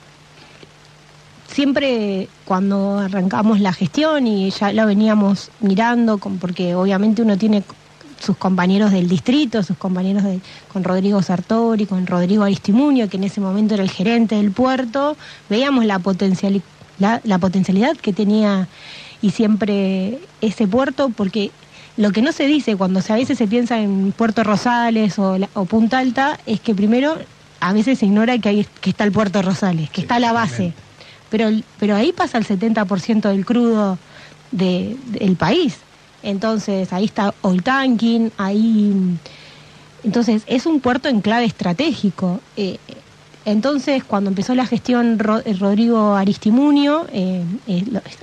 siempre 1.47 2.27
cuando 2.45 2.99
arrancamos 2.99 3.59
la 3.59 3.73
gestión 3.73 4.25
y 4.27 4.49
ya 4.49 4.73
lo 4.73 4.87
veníamos 4.87 5.51
mirando, 5.59 6.17
porque 6.17 6.73
obviamente 6.73 7.21
uno 7.21 7.37
tiene 7.37 7.63
sus 8.19 8.37
compañeros 8.37 8.91
del 8.91 9.07
distrito, 9.07 9.63
sus 9.63 9.77
compañeros 9.77 10.23
de, 10.23 10.39
con 10.71 10.83
Rodrigo 10.83 11.21
Sartori, 11.21 11.85
con 11.85 12.07
Rodrigo 12.07 12.43
Aristimuño, 12.43 13.09
que 13.09 13.17
en 13.17 13.23
ese 13.25 13.41
momento 13.41 13.73
era 13.73 13.83
el 13.83 13.91
gerente 13.91 14.35
del 14.35 14.51
puerto, 14.51 15.17
veíamos 15.49 15.85
la, 15.85 16.01
la, 17.23 17.39
potencialidad 17.39 17.97
que 17.97 18.13
tenía 18.13 18.67
y 19.21 19.31
siempre 19.31 20.19
ese 20.41 20.67
puerto, 20.67 21.09
porque 21.09 21.51
lo 21.97 22.11
que 22.11 22.21
no 22.21 22.31
se 22.31 22.45
dice 22.45 22.75
cuando 22.75 22.99
a 23.07 23.15
veces 23.15 23.37
se 23.37 23.47
piensa 23.47 23.79
en 23.79 24.11
Puerto 24.11 24.43
Rosales 24.43 25.17
o, 25.17 25.65
Punta 25.65 25.99
Alta 25.99 26.39
es 26.45 26.59
que 26.59 26.75
primero 26.75 27.17
a 27.59 27.73
veces 27.73 27.99
se 27.99 28.05
ignora 28.05 28.37
que 28.37 28.65
que 28.81 28.89
está 28.89 29.03
el 29.03 29.11
Puerto 29.11 29.41
Rosales, 29.41 29.89
que 29.89 30.01
está 30.01 30.19
la 30.19 30.33
base. 30.33 30.73
Pero, 31.29 31.49
pero 31.79 31.95
ahí 31.95 32.11
pasa 32.11 32.37
el 32.37 32.45
70% 32.45 33.29
del 33.29 33.45
crudo 33.45 33.97
del 34.51 35.35
país. 35.37 35.77
Entonces 36.25 36.91
ahí 36.91 37.05
está 37.05 37.33
oil 37.41 37.63
tanking, 37.63 38.31
ahí... 38.37 39.17
Entonces 40.03 40.43
es 40.45 40.65
un 40.65 40.81
puerto 40.81 41.09
en 41.09 41.21
clave 41.21 41.45
estratégico. 41.45 42.39
Eh, 42.57 42.77
entonces, 43.45 44.03
cuando 44.03 44.31
empezó 44.31 44.55
la 44.55 44.65
gestión 44.65 45.19
eh, 45.45 45.53
Rodrigo 45.53 46.15
Aristimunio, 46.15 47.05
eh, 47.13 47.43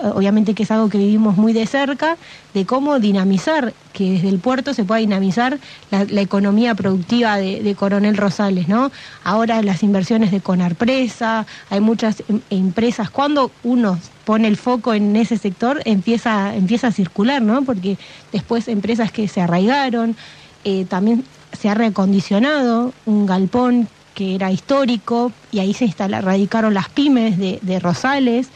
obviamente 0.03 0.53
que 0.53 0.65
es 0.65 0.71
algo 0.73 0.89
que 0.89 0.99
vivimos 0.99 1.37
muy 1.37 1.53
de 1.53 1.65
cerca, 1.67 2.17
de 2.55 2.67
cómo 2.67 2.99
dinamizar, 2.99 3.73
que 3.93 4.11
desde 4.11 4.29
el 4.29 4.41
puerto 4.41 4.75
se 4.75 4.83
pueda 4.83 4.99
dinamizar 4.99 5.61
la, 5.93 6.21
economía 6.21 6.75
productiva 6.75 7.37
de, 7.37 7.75
Coronel 7.79 8.17
Rosales, 8.17 8.67
¿no? 8.67 8.91
Ahora 9.23 9.63
las 9.63 9.85
inversiones 9.85 10.33
de 10.33 10.41
Conarpresa, 10.41 11.47
hay 11.71 11.81
muchas 11.81 12.25
em, 12.29 12.41
empresas, 12.51 13.09
cuando 13.09 13.53
uno 13.63 14.01
pone 14.25 14.49
el 14.49 14.57
foco 14.57 14.95
en 14.95 15.17
ese 15.17 15.37
sector, 15.37 15.83
empieza, 15.85 16.55
empieza 16.55 16.89
a 16.89 16.93
circular, 16.93 17.43
¿no? 17.43 17.63
Porque 17.63 17.99
después 18.33 18.69
empresas 18.69 19.13
que 19.13 19.29
se 19.29 19.41
arraigaron, 19.41 20.17
eh, 20.65 20.85
también 20.89 21.25
se 21.59 21.69
ha 21.69 21.75
reacondicionado 21.75 22.93
un 23.05 23.27
galpón 23.27 23.89
que 24.15 24.35
era 24.35 24.53
histórico 24.53 25.33
y 25.51 25.59
ahí 25.59 25.75
se 25.75 25.93
radicaron 25.97 26.75
las 26.75 26.89
pymes 26.89 27.39
de, 27.39 27.81
Rosales 27.81 28.49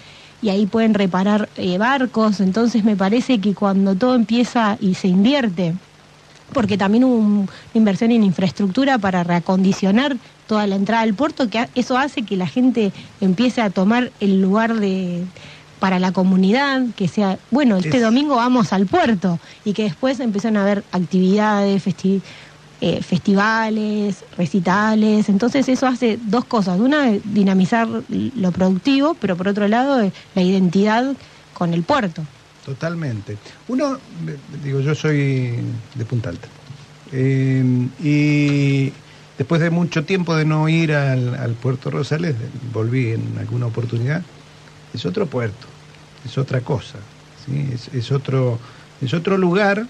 y 0.42 0.50
ahí 0.50 0.66
pueden 0.66 0.94
reparar 0.94 1.48
eh, 1.56 1.78
barcos. 1.78 2.40
Entonces 2.40 2.84
me 2.84 2.96
parece 2.96 3.40
que 3.40 3.54
cuando 3.54 3.94
todo 3.94 4.14
empieza 4.14 4.76
y 4.80 4.94
se 4.94 5.08
invierte, 5.08 5.74
porque 6.52 6.78
también 6.78 7.04
hubo 7.04 7.16
una 7.16 7.48
inversión 7.74 8.12
en 8.12 8.22
infraestructura 8.22 8.98
para 8.98 9.24
reacondicionar 9.24 10.16
toda 10.46 10.66
la 10.66 10.76
entrada 10.76 11.04
del 11.04 11.14
puerto, 11.14 11.50
que 11.50 11.68
eso 11.74 11.98
hace 11.98 12.22
que 12.22 12.36
la 12.36 12.46
gente 12.46 12.92
empiece 13.20 13.60
a 13.60 13.70
tomar 13.70 14.12
el 14.20 14.40
lugar 14.40 14.74
de 14.74 15.24
para 15.78 15.98
la 15.98 16.12
comunidad, 16.12 16.82
que 16.96 17.08
sea, 17.08 17.38
bueno, 17.50 17.76
este 17.76 18.00
domingo 18.00 18.36
vamos 18.36 18.72
al 18.72 18.86
puerto 18.86 19.38
y 19.64 19.72
que 19.72 19.84
después 19.84 20.20
empiezan 20.20 20.56
a 20.56 20.62
haber 20.62 20.84
actividades, 20.92 21.82
festivales 21.82 22.22
eh, 22.82 23.02
festivales, 23.02 24.22
recitales. 24.36 25.30
Entonces 25.30 25.66
eso 25.66 25.86
hace 25.86 26.18
dos 26.22 26.44
cosas. 26.44 26.78
Una, 26.78 27.10
dinamizar 27.24 27.88
lo 28.08 28.52
productivo, 28.52 29.14
pero 29.14 29.34
por 29.34 29.48
otro 29.48 29.66
lado, 29.66 30.02
eh, 30.02 30.12
la 30.34 30.42
identidad 30.42 31.14
con 31.54 31.72
el 31.72 31.84
puerto. 31.84 32.22
Totalmente. 32.66 33.38
Uno, 33.68 33.96
digo, 34.62 34.80
yo 34.80 34.94
soy 34.94 35.54
de 35.94 36.04
Punta 36.04 36.28
Alta. 36.28 36.48
Eh, 37.12 37.64
y 38.02 38.92
después 39.38 39.62
de 39.62 39.70
mucho 39.70 40.04
tiempo 40.04 40.36
de 40.36 40.44
no 40.44 40.68
ir 40.68 40.92
al, 40.92 41.56
puerto 41.62 41.90
Rosales, 41.90 42.34
volví 42.74 43.12
en 43.12 43.38
alguna 43.38 43.66
oportunidad. 43.66 44.22
Es 44.94 45.04
otro 45.06 45.26
puerto, 45.26 45.66
es 46.24 46.38
otra 46.38 46.60
cosa, 46.60 46.98
¿sí? 47.44 47.68
es, 47.92 48.10
otro, 48.12 48.58
es 49.00 49.12
otro 49.14 49.36
lugar 49.36 49.86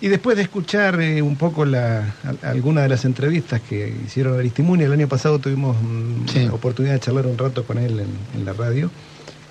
y 0.00 0.08
después 0.08 0.36
de 0.36 0.42
escuchar 0.42 1.00
eh, 1.00 1.22
un 1.22 1.36
poco 1.36 1.64
la, 1.64 2.14
alguna 2.42 2.82
de 2.82 2.88
las 2.90 3.04
entrevistas 3.04 3.60
que 3.60 3.96
hicieron 4.04 4.38
Aristimuni, 4.38 4.84
el 4.84 4.92
año 4.92 5.08
pasado 5.08 5.38
tuvimos 5.38 5.76
mm, 5.80 6.52
oportunidad 6.52 6.94
de 6.94 7.00
charlar 7.00 7.26
un 7.26 7.38
rato 7.38 7.64
con 7.64 7.78
él 7.78 8.04
en, 8.34 8.44
la 8.44 8.52
radio, 8.52 8.90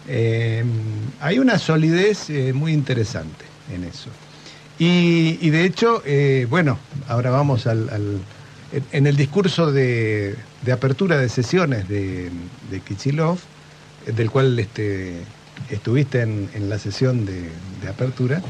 eh, 0.08 0.64
hay 1.22 1.40
una 1.40 1.58
solidez 1.58 2.30
eh, 2.30 2.54
muy 2.54 2.74
interesante 2.74 3.46
en 3.74 3.84
eso. 3.86 4.10
Y, 4.78 5.50
de 5.50 5.64
hecho, 5.64 6.04
bueno, 6.50 6.78
ahora 7.08 7.30
vamos 7.30 7.68
al, 7.68 8.20
en 8.92 9.08
el 9.08 9.16
discurso 9.16 9.72
de, 9.72 10.36
apertura 10.72 11.18
de 11.18 11.30
sesiones 11.30 11.88
de, 11.88 12.30
de 12.70 12.80
Kichilov, 12.82 13.40
del 14.06 14.30
cual 14.32 14.58
este, 14.60 15.22
estuviste 15.70 16.22
en, 16.22 16.70
la 16.70 16.80
sesión 16.80 17.26
de, 17.26 17.50
apertura, 17.88 18.42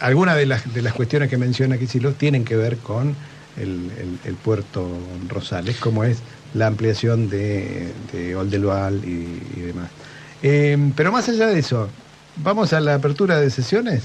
algunas 0.00 0.36
de 0.36 0.46
las, 0.46 0.92
cuestiones 0.94 1.28
que 1.28 1.36
menciona 1.36 1.78
Kicillof 1.78 2.16
tienen 2.16 2.44
que 2.44 2.56
ver 2.56 2.78
con 2.78 3.14
el, 3.56 4.36
puerto 4.42 4.88
Rosales, 5.28 5.76
como 5.78 6.04
es 6.04 6.18
la 6.54 6.66
ampliación 6.66 7.28
de, 7.28 7.92
de 8.12 8.30
y, 9.06 9.60
demás. 9.60 9.90
Eh, 10.42 10.92
pero 10.94 11.10
más 11.10 11.28
allá 11.28 11.46
de 11.46 11.58
eso, 11.58 11.88
¿vamos 12.36 12.72
a 12.72 12.80
la 12.80 12.94
apertura 12.94 13.40
de 13.40 13.50
sesiones? 13.50 14.02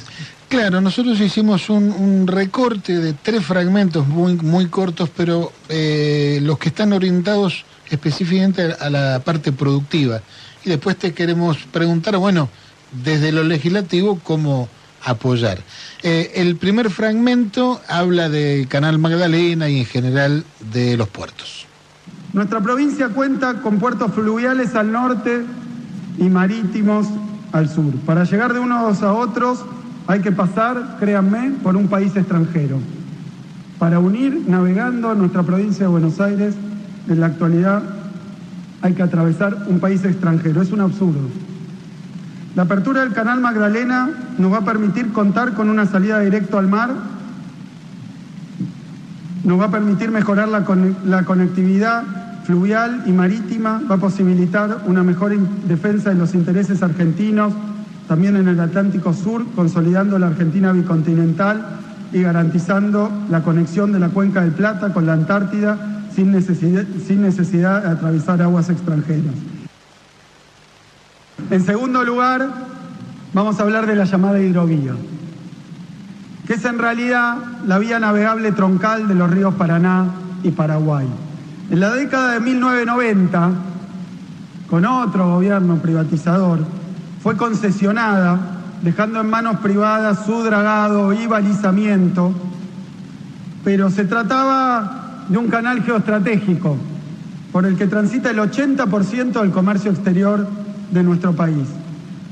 Claro, 0.48 0.82
nosotros 0.82 1.20
hicimos 1.20 1.70
un, 1.70 2.26
recorte 2.26 2.98
de 2.98 3.14
tres 3.14 3.46
fragmentos 3.46 4.08
muy, 4.08 4.36
muy 4.36 4.68
cortos, 4.68 5.10
pero 5.16 5.52
eh, 5.70 6.40
los 6.42 6.58
que 6.58 6.70
están 6.70 6.92
orientados 6.94 7.66
específicamente 7.90 8.74
a 8.80 8.90
la 8.90 9.22
parte 9.24 9.52
productiva. 9.52 10.22
Y 10.66 10.70
después 10.70 10.98
te 10.98 11.14
queremos 11.14 11.58
preguntar, 11.72 12.18
bueno, 12.18 12.50
desde 12.92 13.32
lo 13.32 13.44
legislativo, 13.44 14.20
cómo 14.24 14.68
apoyar. 15.06 15.60
Eh, 16.04 16.32
el 16.36 16.56
primer 16.56 16.90
fragmento 16.90 17.82
habla 17.88 18.30
del 18.30 18.68
Canal 18.68 18.98
Magdalena 19.00 19.70
y 19.70 19.80
en 19.80 19.86
general 19.86 20.44
de 20.72 20.98
los 20.98 21.08
puertos. 21.08 21.66
Nuestra 22.34 22.60
provincia 22.62 23.10
cuenta 23.10 23.62
con 23.62 23.80
puertos 23.80 24.14
fluviales 24.14 24.76
al 24.76 24.92
norte 24.92 25.44
y 26.18 26.24
marítimos 26.24 27.08
al 27.52 27.70
sur. 27.70 27.94
Para 28.06 28.24
llegar 28.24 28.54
de 28.54 28.60
unos 28.60 29.02
a 29.02 29.14
otros 29.14 29.66
hay 30.08 30.22
que 30.22 30.32
pasar, 30.32 30.98
créanme, 31.00 31.52
por 31.62 31.76
un 31.76 31.88
país 31.88 32.16
extranjero. 32.16 32.80
Para 33.78 34.00
unir 34.00 34.44
navegando 34.48 35.14
nuestra 35.16 35.44
provincia 35.44 35.86
de 35.86 35.92
Buenos 35.92 36.20
Aires, 36.20 36.56
en 37.08 37.20
la 37.20 37.28
actualidad 37.28 37.84
hay 38.82 38.94
que 38.94 39.04
atravesar 39.04 39.66
un 39.68 39.80
país 39.80 40.04
extranjero. 40.04 40.62
Es 40.62 40.72
un 40.72 40.82
absurdo. 40.82 41.30
La 42.56 42.64
apertura 42.64 43.02
del 43.02 43.14
canal 43.14 43.40
Magdalena 43.40 44.10
nos 44.38 44.52
va 44.52 44.58
a 44.58 44.66
permitir 44.66 45.12
contar 45.12 45.54
con 45.54 45.70
una 45.70 45.86
salida 45.86 46.20
directa 46.20 46.58
al 46.60 46.68
mar, 46.68 46.90
nos 49.44 49.60
va 49.60 49.66
a 49.66 49.72
permitir 49.72 50.12
mejorar 50.12 50.48
la, 50.48 50.66
la 51.06 51.24
conectividad 51.24 52.04
fluvial 52.50 53.04
y 53.06 53.12
marítima, 53.12 53.80
va 53.88 53.94
a 53.94 54.00
posibilitar 54.00 54.82
una 54.88 55.04
mejor 55.04 55.38
defensa 55.68 56.10
de 56.10 56.16
los 56.16 56.34
intereses 56.34 56.82
argentinos, 56.82 57.54
también 58.08 58.36
en 58.38 58.48
el 58.48 58.60
Atlántico 58.60 59.14
Sur, 59.14 59.46
consolidando 59.56 60.18
la 60.18 60.30
Argentina 60.30 60.72
bicontinental 60.72 61.64
y 62.12 62.24
garantizando 62.24 63.12
la 63.30 63.44
conexión 63.44 63.92
de 63.92 64.00
la 64.00 64.10
cuenca 64.10 64.42
del 64.42 64.54
Plata 64.54 64.92
con 64.94 65.06
la 65.06 65.14
Antártida 65.14 66.08
sin 66.16 66.32
necesidad, 66.32 67.84
de 67.84 67.88
atravesar 67.88 68.42
aguas 68.42 68.68
extranjeras. 68.72 69.36
En 71.52 71.64
segundo 71.64 72.04
lugar, 72.04 72.50
vamos 73.32 73.60
a 73.60 73.62
hablar 73.62 73.86
de 73.86 73.96
la 73.96 74.06
llamada 74.06 74.42
hidrovía, 74.42 74.94
que 76.48 76.54
es 76.54 76.66
en 76.66 76.80
realidad 76.80 77.38
la 77.68 77.78
vía 77.78 78.00
navegable 78.00 78.52
troncal 78.54 79.08
de 79.08 79.14
los 79.14 79.30
ríos 79.30 79.54
Paraná 79.54 80.08
y 80.42 80.50
Paraguay. 80.50 81.06
En 81.70 81.80
la 81.80 81.94
década 81.94 82.34
de 82.34 82.40
1990, 82.40 83.52
con 84.72 84.86
otro 84.86 85.36
gobierno 85.36 85.76
privatizador, 85.76 86.60
fue 87.22 87.38
concesionada, 87.38 88.40
dejando 88.82 89.22
en 89.22 89.30
manos 89.30 89.58
privadas 89.60 90.26
su 90.26 90.42
dragado 90.42 91.14
y 91.14 91.28
balizamiento, 91.28 92.34
pero 93.64 93.92
se 93.92 94.06
trataba 94.06 95.26
de 95.28 95.38
un 95.38 95.48
canal 95.50 95.84
geoestratégico 95.84 96.76
por 97.52 97.68
el 97.68 97.78
que 97.78 97.86
transita 97.86 98.32
el 98.32 98.40
80% 98.40 99.40
del 99.40 99.52
comercio 99.52 99.92
exterior 99.92 100.48
de 100.90 101.04
nuestro 101.04 101.34
país. 101.34 101.68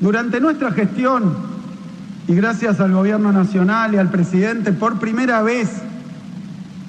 Durante 0.01 0.39
nuestra 0.39 0.71
gestión, 0.71 1.35
y 2.27 2.33
gracias 2.33 2.79
al 2.79 2.91
gobierno 2.91 3.31
nacional 3.31 3.93
y 3.93 3.97
al 3.97 4.09
presidente, 4.09 4.71
por 4.73 4.97
primera 4.97 5.43
vez 5.43 5.69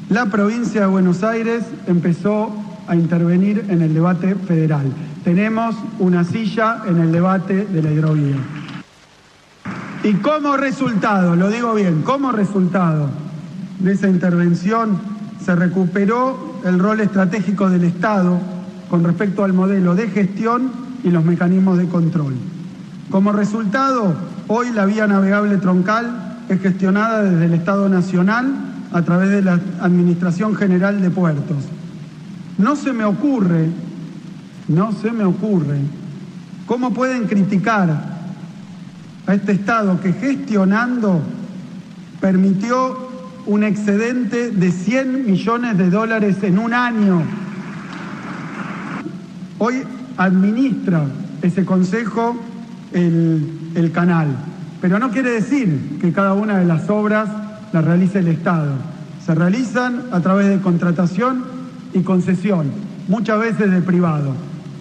la 0.08 0.26
provincia 0.26 0.82
de 0.82 0.86
Buenos 0.86 1.22
Aires 1.22 1.64
empezó 1.86 2.50
a 2.86 2.96
intervenir 2.96 3.66
en 3.68 3.82
el 3.82 3.92
debate 3.92 4.34
federal. 4.34 4.86
Tenemos 5.22 5.76
una 5.98 6.24
silla 6.24 6.82
en 6.86 6.98
el 6.98 7.12
debate 7.12 7.66
de 7.66 7.82
la 7.82 7.90
hidrovía. 7.90 8.36
Y 10.02 10.14
como 10.14 10.56
resultado, 10.56 11.36
lo 11.36 11.50
digo 11.50 11.74
bien, 11.74 12.02
como 12.02 12.32
resultado 12.32 13.10
de 13.80 13.92
esa 13.92 14.08
intervención 14.08 14.98
se 15.44 15.54
recuperó 15.54 16.54
el 16.64 16.78
rol 16.78 17.00
estratégico 17.00 17.68
del 17.68 17.84
Estado 17.84 18.38
con 18.88 19.04
respecto 19.04 19.44
al 19.44 19.52
modelo 19.52 19.94
de 19.94 20.08
gestión 20.08 20.70
y 21.04 21.10
los 21.10 21.24
mecanismos 21.24 21.76
de 21.76 21.86
control. 21.86 22.34
Como 23.10 23.32
resultado, 23.32 24.14
hoy 24.46 24.70
la 24.70 24.86
vía 24.86 25.06
navegable 25.06 25.58
troncal 25.58 26.38
es 26.48 26.62
gestionada 26.62 27.22
desde 27.22 27.44
el 27.44 27.54
Estado 27.54 27.88
Nacional 27.90 28.67
a 28.92 29.02
través 29.02 29.30
de 29.30 29.42
la 29.42 29.60
Administración 29.80 30.54
General 30.54 31.00
de 31.00 31.10
Puertos. 31.10 31.64
No 32.56 32.76
se 32.76 32.92
me 32.92 33.04
ocurre, 33.04 33.68
no 34.68 34.92
se 34.92 35.10
me 35.12 35.24
ocurre, 35.24 35.78
cómo 36.66 36.92
pueden 36.92 37.26
criticar 37.26 38.18
a 39.26 39.34
este 39.34 39.52
Estado 39.52 40.00
que 40.00 40.12
gestionando 40.12 41.20
permitió 42.20 43.08
un 43.46 43.62
excedente 43.62 44.50
de 44.50 44.70
100 44.72 45.26
millones 45.26 45.78
de 45.78 45.90
dólares 45.90 46.42
en 46.42 46.58
un 46.58 46.74
año. 46.74 47.22
Hoy 49.58 49.82
administra 50.16 51.04
ese 51.42 51.64
consejo 51.64 52.36
el, 52.92 53.70
el 53.74 53.92
canal, 53.92 54.28
pero 54.80 54.98
no 54.98 55.10
quiere 55.10 55.30
decir 55.30 55.98
que 56.00 56.12
cada 56.12 56.34
una 56.34 56.58
de 56.58 56.64
las 56.64 56.90
obras 56.90 57.28
la 57.72 57.82
realice 57.82 58.20
el 58.20 58.28
Estado. 58.28 58.72
Se 59.24 59.34
realizan 59.34 60.04
a 60.12 60.20
través 60.20 60.48
de 60.48 60.58
contratación 60.60 61.44
y 61.92 62.00
concesión, 62.00 62.70
muchas 63.08 63.38
veces 63.40 63.70
de 63.70 63.80
privado. 63.80 64.32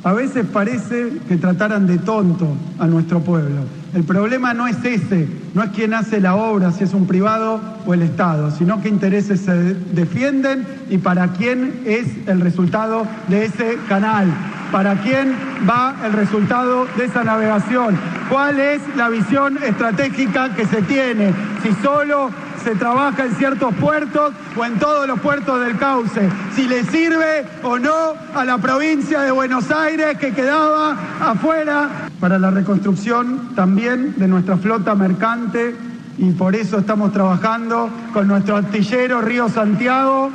A 0.04 0.14
veces 0.14 0.46
parece 0.46 1.18
que 1.28 1.38
trataran 1.38 1.86
de 1.86 1.98
tonto 1.98 2.48
a 2.80 2.88
nuestro 2.88 3.20
pueblo. 3.20 3.62
El 3.94 4.04
problema 4.04 4.54
no 4.54 4.68
es 4.68 4.78
ese, 4.86 5.28
no 5.54 5.64
es 5.64 5.72
quién 5.72 5.94
hace 5.94 6.22
la 6.22 6.36
obra, 6.36 6.72
si 6.72 6.84
es 6.84 6.94
un 6.94 7.08
privado 7.08 7.60
o 7.86 7.94
el 7.94 8.04
Estado, 8.04 8.52
sino 8.52 8.82
qué 8.82 8.90
intereses 8.90 9.42
se 9.42 9.74
defienden 9.74 10.66
y 10.90 10.98
para 10.98 11.30
quién 11.34 11.82
es 11.86 12.08
el 12.28 12.42
resultado 12.42 13.08
de 13.28 13.46
ese 13.46 13.78
canal, 13.90 14.28
para 14.72 14.96
quién 15.02 15.34
va 15.68 15.96
el 16.06 16.14
resultado 16.14 16.86
de 16.98 17.06
esa 17.06 17.24
navegación, 17.24 17.98
cuál 18.30 18.60
es 18.60 18.82
la 18.96 19.10
visión 19.10 19.58
estratégica 19.64 20.54
que 20.54 20.66
se 20.66 20.82
tiene, 20.84 21.34
si 21.64 21.72
solo 21.82 22.30
se 22.68 22.76
trabaja 22.76 23.24
en 23.24 23.34
ciertos 23.36 23.74
puertos 23.76 24.34
o 24.58 24.66
en 24.66 24.78
todos 24.78 25.08
los 25.08 25.18
puertos 25.22 25.58
del 25.62 25.78
cauce, 25.78 26.28
si 26.54 26.68
le 26.68 26.84
sirve 26.84 27.46
o 27.64 27.80
no 27.80 28.12
a 28.36 28.44
la 28.44 28.58
provincia 28.58 29.22
de 29.22 29.32
Buenos 29.32 29.72
Aires 29.72 30.18
que 30.18 30.34
quedaba 30.34 30.98
afuera 31.22 32.10
para 32.20 32.38
la 32.38 32.52
reconstrucción 32.52 33.56
también 33.56 34.16
de 34.18 34.28
nuestra 34.28 34.58
flota 34.58 34.96
mercante 34.96 35.78
y 36.18 36.32
por 36.32 36.58
eso 36.58 36.80
estamos 36.80 37.14
trabajando 37.14 37.90
con 38.12 38.28
nuestro 38.28 38.58
artillero 38.58 39.22
Río 39.22 39.48
Santiago. 39.48 40.30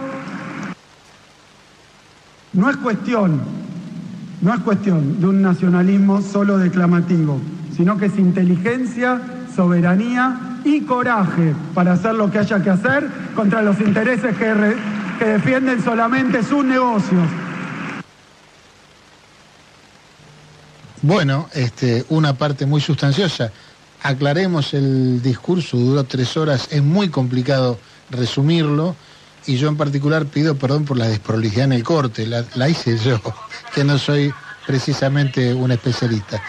No 2.54 2.70
es 2.70 2.78
cuestión, 2.78 3.42
no 4.40 4.54
es 4.54 4.60
cuestión 4.60 5.20
de 5.20 5.26
un 5.26 5.42
nacionalismo 5.42 6.22
solo 6.22 6.56
declamativo, 6.56 7.38
sino 7.76 7.98
que 7.98 8.06
es 8.06 8.18
inteligencia, 8.18 9.20
soberanía 9.54 10.60
y 10.64 10.82
coraje 10.82 11.54
para 11.74 11.92
hacer 11.92 12.14
lo 12.14 12.30
que 12.30 12.38
haya 12.38 12.62
que 12.62 12.70
hacer 12.70 13.08
contra 13.34 13.62
los 13.62 13.80
intereses 13.80 14.36
que, 14.36 14.76
que 15.18 15.24
defienden 15.24 15.82
solamente 15.82 16.42
sus 16.42 16.64
negocios. 16.64 17.28
Bueno, 21.02 21.48
este, 21.52 22.04
una 22.10 22.34
parte 22.34 22.64
muy 22.64 22.80
sustanciosa. 22.80 23.50
Aclaremos 24.04 24.72
el 24.72 25.20
discurso, 25.20 25.76
duró 25.76 26.04
tres 26.04 26.36
horas, 26.36 26.68
es 26.70 26.82
muy 26.82 27.08
complicado 27.08 27.78
resumirlo 28.10 28.94
y 29.46 29.56
yo 29.56 29.68
en 29.68 29.76
particular 29.76 30.26
pido 30.26 30.54
perdón 30.56 30.84
por 30.84 30.96
la 30.96 31.08
desprolijidad 31.08 31.64
en 31.64 31.72
el 31.72 31.82
corte, 31.82 32.26
la, 32.26 32.44
la 32.54 32.68
hice 32.68 32.96
yo, 32.98 33.20
que 33.74 33.82
no 33.82 33.98
soy 33.98 34.32
precisamente 34.66 35.52
un 35.52 35.72
especialista. 35.72 36.40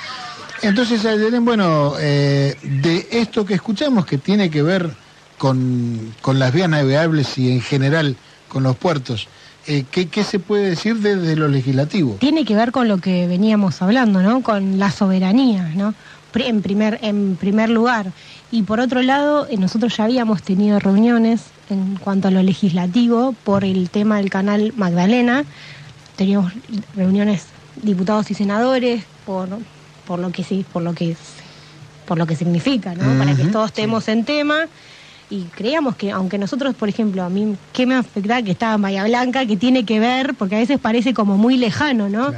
Entonces, 0.63 1.05
bueno, 1.41 1.95
eh, 1.99 2.55
de 2.63 3.07
esto 3.11 3.45
que 3.45 3.53
escuchamos, 3.53 4.05
que 4.05 4.17
tiene 4.17 4.49
que 4.49 4.63
ver 4.63 4.91
con, 5.37 6.13
las 6.25 6.53
vías 6.53 6.69
navegables 6.69 7.37
y 7.37 7.51
en 7.51 7.59
general 7.59 8.15
con 8.47 8.63
los 8.63 8.77
puertos, 8.77 9.27
eh, 9.67 9.83
¿qué, 9.91 10.23
se 10.23 10.39
puede 10.39 10.69
decir 10.69 10.99
desde 10.99 11.35
lo 11.35 11.49
legislativo? 11.49 12.15
Tiene 12.21 12.45
que 12.45 12.55
ver 12.55 12.71
con 12.71 12.87
lo 12.87 12.99
que 12.99 13.27
veníamos 13.27 13.81
hablando, 13.81 14.21
¿no? 14.21 14.41
Con 14.41 14.79
la 14.79 14.89
soberanía, 14.89 15.69
¿no? 15.75 15.93
En 16.33 16.61
primer, 16.61 16.97
en 17.01 17.35
primer 17.35 17.69
lugar. 17.69 18.13
Y 18.49 18.63
por 18.63 18.79
otro 18.79 19.01
lado, 19.01 19.47
eh, 19.49 19.57
nosotros 19.57 19.97
ya 19.97 20.05
habíamos 20.05 20.43
tenido 20.43 20.79
reuniones 20.79 21.41
en 21.69 21.97
cuanto 21.97 22.29
a 22.29 22.31
lo 22.31 22.41
legislativo 22.41 23.35
por 23.43 23.65
el 23.65 23.89
tema 23.89 24.17
del 24.17 24.29
canal 24.29 24.71
Magdalena. 24.77 25.43
Teníamos 26.15 26.53
reuniones 26.95 27.47
diputados 27.81 28.31
y 28.31 28.33
senadores 28.33 29.03
por 29.25 29.49
por 30.05 30.19
lo 30.19 30.31
que 30.31 30.43
sí, 30.43 30.65
por 30.71 30.81
lo 30.81 30.93
que 30.93 31.15
por 32.05 32.17
lo 32.17 32.27
que 32.27 32.35
significa, 32.35 32.93
¿no? 32.93 33.17
Para 33.17 33.35
que 33.35 33.45
todos 33.45 33.67
estemos 33.67 34.07
en 34.09 34.25
tema 34.25 34.67
y 35.29 35.43
creíamos 35.55 35.95
que, 35.95 36.11
aunque 36.11 36.37
nosotros, 36.37 36.75
por 36.75 36.89
ejemplo, 36.89 37.23
a 37.23 37.29
mí, 37.29 37.55
¿qué 37.71 37.85
me 37.85 37.95
afecta 37.95 38.41
que 38.41 38.51
estaba 38.51 38.77
Maya 38.77 39.05
Blanca, 39.05 39.45
que 39.45 39.55
tiene 39.55 39.85
que 39.85 39.99
ver, 39.99 40.35
porque 40.35 40.55
a 40.55 40.59
veces 40.59 40.79
parece 40.79 41.13
como 41.13 41.37
muy 41.37 41.57
lejano, 41.57 42.09
¿no? 42.09 42.33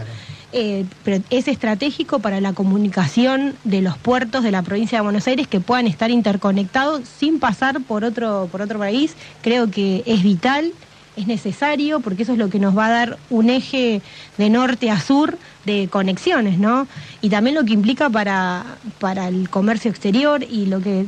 Eh, 0.53 0.85
pero 1.03 1.21
es 1.31 1.47
estratégico 1.47 2.19
para 2.19 2.39
la 2.39 2.53
comunicación 2.53 3.55
de 3.63 3.81
los 3.81 3.97
puertos 3.97 4.43
de 4.43 4.51
la 4.51 4.61
provincia 4.61 4.99
de 4.99 5.01
Buenos 5.01 5.27
Aires 5.27 5.47
que 5.47 5.59
puedan 5.59 5.87
estar 5.87 6.11
interconectados 6.11 7.01
sin 7.19 7.39
pasar 7.39 7.81
por 7.81 8.05
otro, 8.05 8.47
por 8.51 8.61
otro 8.61 8.79
país. 8.79 9.15
Creo 9.41 9.69
que 9.69 10.03
es 10.05 10.23
vital 10.23 10.71
es 11.15 11.27
necesario 11.27 11.99
porque 12.01 12.23
eso 12.23 12.33
es 12.33 12.37
lo 12.37 12.49
que 12.49 12.59
nos 12.59 12.77
va 12.77 12.87
a 12.87 12.89
dar 12.89 13.17
un 13.29 13.49
eje 13.49 14.01
de 14.37 14.49
norte 14.49 14.91
a 14.91 14.99
sur 14.99 15.37
de 15.65 15.87
conexiones, 15.89 16.57
¿no? 16.59 16.87
Y 17.21 17.29
también 17.29 17.55
lo 17.55 17.63
que 17.63 17.73
implica 17.73 18.09
para, 18.09 18.65
para 18.99 19.27
el 19.27 19.49
comercio 19.49 19.89
exterior 19.91 20.43
y 20.43 20.67
lo 20.67 20.81
que 20.81 21.05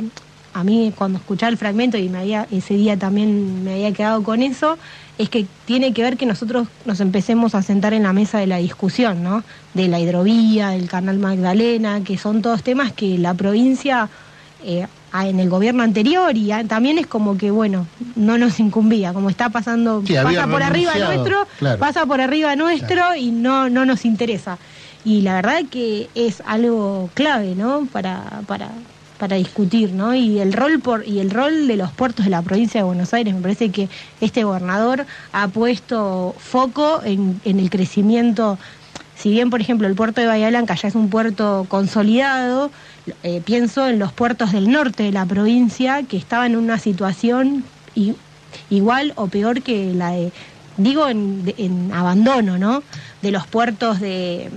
a 0.53 0.63
mí 0.63 0.91
cuando 0.95 1.19
escuchaba 1.19 1.51
el 1.51 1.57
fragmento 1.57 1.97
y 1.97 2.09
ese 2.51 2.73
día 2.73 2.97
también 2.97 3.63
me 3.63 3.73
había 3.73 3.91
quedado 3.91 4.23
con 4.23 4.41
eso, 4.41 4.79
es 5.19 5.29
que 5.29 5.45
tiene 5.65 5.93
que 5.93 6.01
ver 6.01 6.17
que 6.17 6.25
nosotros 6.25 6.67
nos 6.85 6.99
empecemos 6.99 7.53
a 7.53 7.61
sentar 7.61 7.93
en 7.93 8.03
la 8.03 8.13
mesa 8.13 8.39
de 8.39 8.47
la 8.47 8.57
discusión, 8.57 9.23
¿no? 9.23 9.43
De 9.75 9.87
la 9.87 9.99
hidrovía, 9.99 10.69
del 10.69 10.89
canal 10.89 11.19
Magdalena, 11.19 12.03
que 12.03 12.17
son 12.17 12.41
todos 12.41 12.63
temas 12.63 12.91
que 12.91 13.19
la 13.19 13.35
provincia 13.35 14.09
eh, 14.63 14.87
en 15.13 15.39
el 15.39 15.49
gobierno 15.49 15.83
anterior 15.83 16.35
y 16.35 16.51
también 16.67 16.97
es 16.97 17.07
como 17.07 17.37
que, 17.37 17.49
bueno, 17.51 17.87
no 18.15 18.37
nos 18.37 18.59
incumbía, 18.59 19.13
como 19.13 19.29
está 19.29 19.49
pasando, 19.49 20.03
pasa 20.23 20.47
por 20.47 20.61
arriba 20.63 20.93
nuestro, 20.97 21.47
pasa 21.79 22.05
por 22.05 22.21
arriba 22.21 22.55
nuestro 22.55 23.15
y 23.15 23.31
no, 23.31 23.69
no 23.69 23.85
nos 23.85 24.05
interesa. 24.05 24.57
y 25.05 25.21
la 25.21 25.35
verdad 25.35 25.61
que 25.69 26.09
es 26.15 26.43
algo 26.45 27.09
clave, 27.13 27.55
¿no? 27.55 27.87
Para, 27.91 28.41
para, 28.45 28.69
para 29.17 29.37
discutir, 29.37 29.93
¿no? 29.93 30.13
Y 30.13 30.39
el 30.39 30.51
rol 30.53 30.79
por 30.79 31.07
y 31.07 31.19
el 31.19 31.31
rol 31.31 31.67
de 31.67 31.77
los 31.77 31.91
puertos 31.91 32.25
de 32.25 32.31
la 32.31 32.41
provincia 32.41 32.81
de 32.81 32.83
Buenos 32.85 33.13
Aires, 33.13 33.33
me 33.33 33.41
parece 33.41 33.69
que 33.71 33.87
este 34.21 34.43
gobernador 34.43 35.05
ha 35.31 35.47
puesto 35.47 36.35
foco 36.37 37.01
en, 37.03 37.39
en 37.45 37.59
el 37.59 37.69
crecimiento. 37.69 38.59
Si 39.19 39.31
bien, 39.31 39.49
por 39.49 39.61
ejemplo, 39.61 39.87
el 39.87 39.95
puerto 39.95 40.21
de 40.21 40.27
Bahía 40.27 40.49
Blanca 40.49 40.75
ya 40.75 40.87
es 40.87 40.95
un 40.95 41.09
puerto 41.09 41.65
consolidado, 41.69 42.71
eh, 43.23 43.41
pienso 43.43 43.87
en 43.87 43.97
los 43.99 44.13
puertos 44.13 44.51
del 44.51 44.69
norte 44.71 45.03
de 45.03 45.11
la 45.11 45.25
provincia 45.25 46.03
que 46.03 46.17
estaban 46.17 46.51
en 46.51 46.57
una 46.57 46.77
situación 46.77 47.63
i- 47.95 48.13
igual 48.69 49.13
o 49.15 49.27
peor 49.27 49.61
que 49.63 49.93
la 49.95 50.11
de, 50.11 50.31
digo, 50.77 51.07
en, 51.09 51.45
de- 51.45 51.55
en 51.57 51.91
abandono, 51.93 52.59
¿no? 52.59 52.83
De 53.23 53.31
los 53.31 53.47
puertos 53.47 53.99
de, 53.99 54.51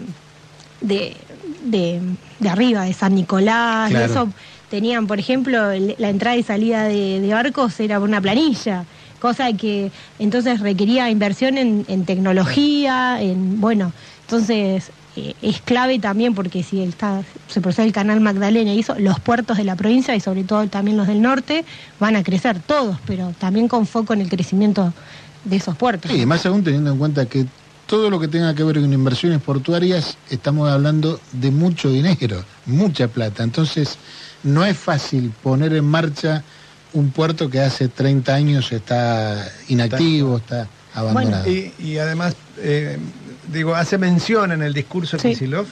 de, 0.83 1.16
de, 1.64 2.03
de 2.38 2.49
arriba, 2.51 2.85
de 2.85 2.92
San 2.92 3.14
Nicolás, 3.14 3.90
y 3.90 3.94
eso 4.05 4.29
tenían, 4.68 5.07
por 5.07 5.18
ejemplo, 5.18 5.70
el- 5.70 5.94
la 5.99 6.11
entrada 6.11 6.37
y 6.37 6.42
salida 6.42 6.85
de, 6.85 7.20
de 7.20 7.33
barcos 7.33 7.81
era 7.81 7.99
por 7.99 8.09
una 8.11 8.20
planilla, 8.20 8.85
cosa 9.20 9.51
que 9.55 9.90
entonces 10.18 10.61
requería 10.61 11.09
inversión 11.11 11.57
en, 11.57 11.85
en 11.88 12.05
tecnología, 12.05 13.20
en, 13.23 13.59
bueno, 13.61 13.92
entonces 14.31 14.93
eh, 15.16 15.35
es 15.43 15.61
clave 15.61 15.99
también 15.99 16.37
porque 16.37 16.62
si 16.62 16.83
está, 16.83 17.23
se 17.49 17.61
procede 17.61 17.87
el 17.87 17.93
canal 17.93 18.21
Magdalena 18.21 18.73
y 18.73 18.79
eso, 18.79 18.95
los 18.97 19.19
puertos 19.19 19.57
de 19.57 19.64
la 19.64 19.75
provincia 19.75 20.14
y 20.14 20.21
sobre 20.21 20.45
todo 20.45 20.69
también 20.69 20.97
los 20.97 21.09
del 21.09 21.21
norte 21.21 21.64
van 21.99 22.14
a 22.14 22.23
crecer 22.23 22.61
todos, 22.61 22.97
pero 23.07 23.35
también 23.38 23.66
con 23.66 23.87
foco 23.87 24.12
en 24.12 24.21
el 24.21 24.29
crecimiento 24.29 24.93
de 25.45 25.57
esos 25.57 25.77
puertos. 25.77 26.12
Sí, 26.12 26.25
más 26.27 26.47
aún 26.47 26.62
teniendo 26.62 26.93
en 26.93 26.99
cuenta 26.99 27.27
que 27.27 27.45
todo 27.87 28.09
lo 28.09 28.21
que 28.21 28.29
tenga 28.29 28.55
que 28.55 28.62
ver 28.62 28.81
con 28.81 28.93
inversiones 28.93 29.43
portuarias, 29.43 30.16
estamos 30.31 30.71
hablando 30.71 31.19
de 31.33 31.51
mucho 31.51 31.90
dinero, 31.90 32.45
mucha 32.66 33.09
plata. 33.09 33.43
Entonces, 33.43 33.99
no 34.45 34.64
es 34.64 34.79
fácil 34.79 35.33
poner 35.43 35.73
en 35.75 35.87
marcha 35.87 36.45
un 36.93 37.11
puerto 37.11 37.51
que 37.51 37.59
hace 37.59 37.88
30 37.88 38.33
años 38.33 38.71
está 38.71 39.45
inactivo, 39.66 40.37
está 40.37 40.69
abandonado. 40.95 41.51
Y, 41.51 41.73
y 41.81 41.99
además, 41.99 42.37
eh, 42.59 42.97
digo, 43.53 43.75
hace 43.75 43.99
mención 43.99 44.53
en 44.53 44.63
el 44.63 44.73
discurso 44.73 45.17
de 45.17 45.23
Sí. 45.23 45.29
Kicillof, 45.31 45.69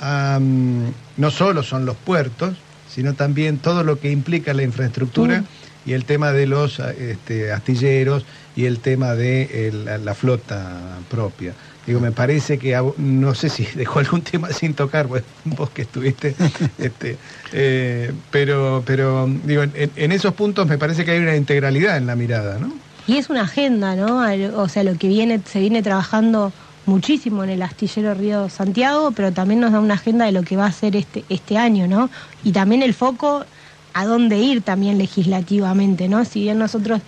a, 0.00 0.38
mm, 0.40 0.84
no 1.18 1.30
solo 1.30 1.62
son 1.62 1.84
los 1.86 1.96
puertos, 1.96 2.56
sino 2.88 3.14
también 3.14 3.58
todo 3.58 3.84
lo 3.84 3.98
que 4.00 4.10
implica 4.10 4.52
la 4.54 4.62
infraestructura 4.62 5.40
Mm. 5.40 5.44
y 5.90 5.92
el 5.92 6.04
tema 6.04 6.32
de 6.32 6.46
los 6.46 6.78
este, 6.80 7.52
astilleros 7.52 8.24
y 8.56 8.64
el 8.66 8.80
tema 8.80 9.14
de 9.14 9.68
el- 9.68 9.84
la, 9.84 9.98
la 9.98 10.14
flota 10.14 10.98
propia. 11.10 11.52
Digo, 11.86 11.98
me 12.00 12.12
parece 12.12 12.58
que, 12.58 12.78
no 12.98 13.34
sé 13.34 13.48
si 13.48 13.64
dejó 13.74 14.00
algún 14.00 14.22
tema 14.22 14.50
sin 14.50 14.74
tocar, 14.74 15.06
vos, 15.06 15.22
vos 15.44 15.70
que 15.70 15.82
estuviste, 15.82 16.34
este, 16.78 17.16
eh, 17.52 18.12
pero, 18.30 18.82
pero 18.86 19.28
digo, 19.44 19.62
en, 19.62 19.72
en 19.96 20.12
esos 20.12 20.34
puntos 20.34 20.66
me 20.66 20.78
parece 20.78 21.04
que 21.04 21.12
hay 21.12 21.18
una 21.20 21.36
integralidad 21.36 21.96
en 21.96 22.06
la 22.06 22.16
mirada, 22.16 22.58
¿no? 22.58 22.72
Y 23.06 23.16
es 23.16 23.28
una 23.30 23.42
agenda, 23.42 23.96
¿no? 23.96 24.20
O 24.60 24.68
sea, 24.68 24.84
lo 24.84 24.94
que 24.96 25.08
viene, 25.08 25.40
se 25.44 25.58
viene 25.58 25.82
trabajando 25.82 26.52
muchísimo 26.86 27.44
en 27.44 27.50
el 27.50 27.62
astillero 27.62 28.14
Río 28.14 28.48
Santiago, 28.48 29.12
pero 29.12 29.32
también 29.32 29.60
nos 29.60 29.72
da 29.72 29.80
una 29.80 29.94
agenda 29.94 30.24
de 30.24 30.32
lo 30.32 30.42
que 30.42 30.56
va 30.56 30.66
a 30.66 30.72
ser 30.72 30.96
este, 30.96 31.24
este 31.28 31.56
año, 31.56 31.86
¿no? 31.86 32.10
Y 32.44 32.52
también 32.52 32.82
el 32.82 32.94
foco 32.94 33.44
a 33.92 34.06
dónde 34.06 34.38
ir 34.38 34.62
también 34.62 34.98
legislativamente, 34.98 36.08
¿no? 36.08 36.24
Si 36.24 36.40
bien 36.40 36.58
nosotros, 36.58 37.00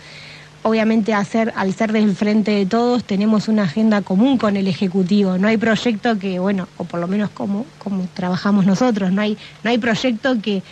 obviamente, 0.63 1.15
hacer, 1.15 1.53
al 1.57 1.73
ser 1.75 1.93
del 1.93 2.15
frente 2.15 2.51
de 2.53 2.67
todos, 2.67 3.05
tenemos 3.05 3.49
una 3.49 3.65
agenda 3.65 4.03
común 4.03 4.39
con 4.39 4.57
el 4.57 4.69
Ejecutivo. 4.69 5.39
No 5.39 5.49
hay 5.49 5.57
proyecto 5.57 6.19
que, 6.19 6.39
bueno, 6.39 6.69
o 6.77 6.85
por 6.85 7.01
lo 7.01 7.09
menos 7.09 7.31
como, 7.31 7.67
como 7.79 8.07
trabajamos 8.15 8.67
nosotros, 8.67 9.13
no 9.13 9.23
hay, 9.23 9.37
no 9.63 9.71
hay 9.71 9.79
proyecto 9.79 10.41
que, 10.41 10.63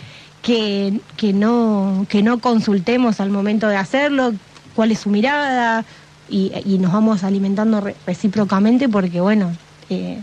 que, 0.43 1.01
que, 1.17 1.33
no, 1.33 2.07
que 2.09 2.23
no 2.23 2.39
consultemos 2.41 3.21
al 3.21 3.31
momento 3.31 3.69
de 3.69 3.77
hacerlo, 3.77 4.33
cuál 4.75 4.93
es 4.93 5.01
su 5.01 5.11
mirada, 5.11 5.85
y, 6.31 6.53
y 6.65 6.79
nos 6.79 6.93
vamos 6.93 7.25
alimentando 7.25 7.81
re- 7.81 7.97
recíprocamente 8.07 8.89
porque, 8.89 9.21
bueno, 9.21 9.53
eh, 9.89 10.19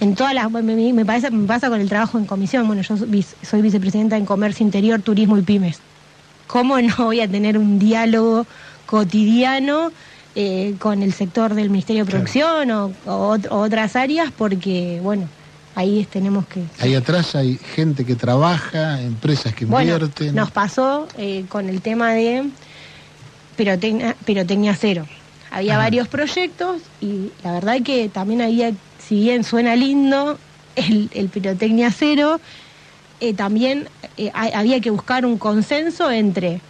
en 0.00 0.14
todas 0.14 0.34
las. 0.34 0.50
Me, 0.50 0.62
me- 0.92 1.04
parece, 1.06 1.30
me 1.30 1.46
pasa 1.46 1.68
con 1.70 1.80
el 1.80 1.88
trabajo 1.88 2.18
en 2.18 2.26
comisión. 2.26 2.66
Bueno, 2.66 2.82
yo 2.82 2.96
soy 2.96 3.24
soy 3.42 3.62
vicepresidenta 3.62 4.16
en 4.16 4.26
Comercio 4.26 4.64
Interior, 4.64 5.00
Turismo 5.00 5.38
y 5.38 5.42
Pymes. 5.42 5.78
¿Cómo 6.46 6.80
no 6.80 6.94
voy 6.98 7.20
a 7.20 7.28
tener 7.28 7.56
un 7.58 7.78
diálogo 7.78 8.46
cotidiano 8.86 9.90
eh, 10.34 10.74
con 10.78 11.02
el 11.02 11.12
sector 11.12 11.54
del 11.54 11.70
Ministerio 11.70 12.04
de 12.04 12.10
Claro. 12.10 12.24
Producción 12.24 12.70
o, 12.70 12.92
o 13.06 13.38
o 13.50 13.56
otras 13.58 13.96
áreas? 13.96 14.30
Porque, 14.36 15.00
bueno, 15.02 15.28
ahí 15.74 16.06
tenemos 16.10 16.46
que. 16.46 16.62
Ahí 16.80 16.94
atrás 16.94 17.34
hay 17.34 17.56
gente 17.74 18.04
que 18.04 18.14
trabaja, 18.16 19.00
empresas 19.00 19.54
que 19.54 19.64
Bueno, 19.64 19.94
invierten. 19.94 20.34
nos 20.34 20.50
pasó 20.50 21.08
eh, 21.18 21.44
con 21.48 21.68
el 21.68 21.80
tema 21.80 22.12
de 22.12 22.44
pirotecnia, 23.56 24.14
pirotecnia 24.24 24.74
cero. 24.78 25.06
Había 25.50 25.74
Ajá. 25.74 25.82
varios 25.84 26.08
proyectos 26.08 26.82
y 27.00 27.30
la 27.42 27.52
verdad 27.52 27.80
que 27.82 28.08
también 28.08 28.42
había, 28.42 28.72
si 28.98 29.20
bien 29.20 29.44
suena 29.44 29.76
lindo, 29.76 30.38
el, 30.76 31.08
el 31.14 31.28
pirotecnia 31.28 31.90
cero, 31.90 32.40
eh, 33.20 33.32
también 33.32 33.88
eh, 34.16 34.30
ha- 34.34 34.58
había 34.58 34.80
que 34.80 34.90
buscar 34.90 35.24
un 35.24 35.38
consenso 35.38 36.10
entre 36.10 36.60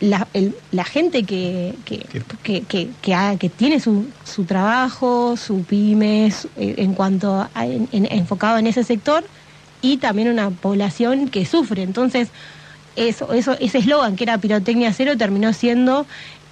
la, 0.00 0.28
el- 0.34 0.54
la 0.72 0.84
gente 0.84 1.22
que, 1.24 1.74
que, 1.84 1.98
Que- 1.98 2.22
que, 2.42 2.62
que- 2.62 2.88
que 3.02 3.14
ha- 3.14 3.36
que 3.36 3.48
tiene 3.48 3.80
su, 3.80 4.06
su 4.24 4.44
trabajo, 4.44 5.36
su 5.36 5.64
pymes, 5.64 6.46
eh, 6.56 6.74
en 6.78 6.94
cuanto 6.94 7.48
a, 7.54 7.66
en- 7.66 7.88
en- 7.92 8.06
enfocado 8.12 8.58
en 8.58 8.66
ese 8.66 8.84
sector, 8.84 9.24
y 9.80 9.96
también 9.98 10.28
una 10.28 10.50
población 10.50 11.28
que 11.28 11.46
sufre. 11.46 11.82
Entonces, 11.84 12.28
eso, 12.96 13.32
eso, 13.32 13.56
ese 13.60 13.78
eslogan 13.78 14.16
que 14.16 14.24
era 14.24 14.38
pirotecnia 14.38 14.92
cero 14.92 15.16
terminó 15.16 15.52
siendo 15.52 16.04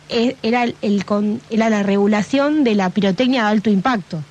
era 0.08 0.64
el, 0.64 0.74
el 0.82 1.04
con- 1.04 1.40
era 1.50 1.68
la 1.70 1.82
regulación 1.82 2.64
de 2.64 2.74
la 2.74 2.90
pirotecnia 2.90 3.42
de 3.44 3.48
alto 3.50 3.70
impacto. 3.70 4.22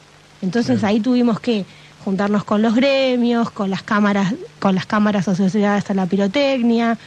Entonces 0.42 0.80
Claro. 0.80 0.88
ahí 0.94 1.00
tuvimos 1.00 1.40
que 1.40 1.66
juntarnos 2.04 2.44
con 2.44 2.62
los 2.62 2.76
gremios, 2.76 3.50
con 3.52 3.70
las 3.70 3.82
cámaras, 3.84 4.34
con 4.60 4.76
las 4.76 4.86
cámaras 4.86 5.28
asociadas 5.28 5.90
a 5.90 5.94
la 5.94 6.06
pirotecnia. 6.06 6.98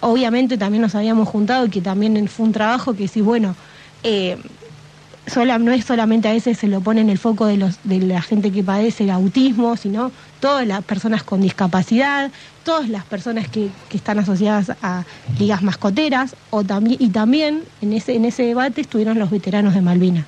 Obviamente 0.00 0.56
también 0.56 0.82
nos 0.82 0.94
habíamos 0.94 1.28
juntado 1.28 1.66
y 1.66 1.70
que 1.70 1.80
también 1.80 2.28
fue 2.28 2.46
un 2.46 2.52
trabajo 2.52 2.94
que 2.94 3.08
sí, 3.08 3.20
bueno, 3.20 3.56
eh, 4.02 4.36
sola, 5.26 5.58
no 5.58 5.72
es 5.72 5.84
solamente 5.84 6.28
a 6.28 6.32
veces 6.32 6.58
se 6.58 6.68
lo 6.68 6.80
pone 6.80 7.00
en 7.00 7.10
el 7.10 7.18
foco 7.18 7.46
de, 7.46 7.56
los, 7.56 7.78
de 7.84 8.00
la 8.00 8.22
gente 8.22 8.52
que 8.52 8.62
padece 8.62 9.04
el 9.04 9.10
autismo, 9.10 9.76
sino 9.76 10.12
todas 10.40 10.66
las 10.66 10.84
personas 10.84 11.22
con 11.22 11.40
discapacidad, 11.40 12.30
todas 12.64 12.88
las 12.88 13.04
personas 13.04 13.48
que, 13.48 13.68
que 13.88 13.96
están 13.96 14.18
asociadas 14.18 14.72
a 14.82 15.04
ligas 15.38 15.62
mascoteras, 15.62 16.36
o 16.50 16.64
también, 16.64 16.96
y 17.00 17.08
también 17.08 17.62
en 17.82 17.92
ese, 17.92 18.14
en 18.14 18.24
ese 18.24 18.44
debate 18.44 18.80
estuvieron 18.80 19.18
los 19.18 19.30
veteranos 19.30 19.74
de 19.74 19.80
Malvinas, 19.80 20.24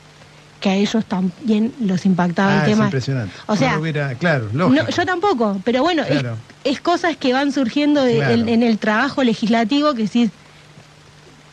que 0.60 0.70
a 0.70 0.74
ellos 0.74 1.04
también 1.04 1.72
los 1.80 2.04
impactaba 2.04 2.52
Ah, 2.52 2.56
el 2.56 2.62
es 2.62 2.68
tema. 2.74 2.84
impresionante. 2.86 3.32
O 3.46 3.54
sea, 3.56 3.70
No 3.70 3.76
lo 3.76 3.82
hubiera- 3.82 4.14
claro, 4.14 4.48
lógico. 4.52 4.82
no, 4.84 4.88
yo 4.90 5.06
tampoco, 5.06 5.60
pero 5.64 5.82
bueno, 5.82 6.02
es- 6.02 6.24
es, 6.64 6.80
cosas 6.80 7.16
que 7.16 7.32
van 7.32 7.52
surgiendo 7.52 8.02
de- 8.02 8.16
Claro. 8.16 8.34
en, 8.34 8.48
en 8.48 8.62
el 8.64 8.78
trabajo 8.78 9.22
legislativo 9.22 9.94
que 9.94 10.08
sí, 10.08 10.30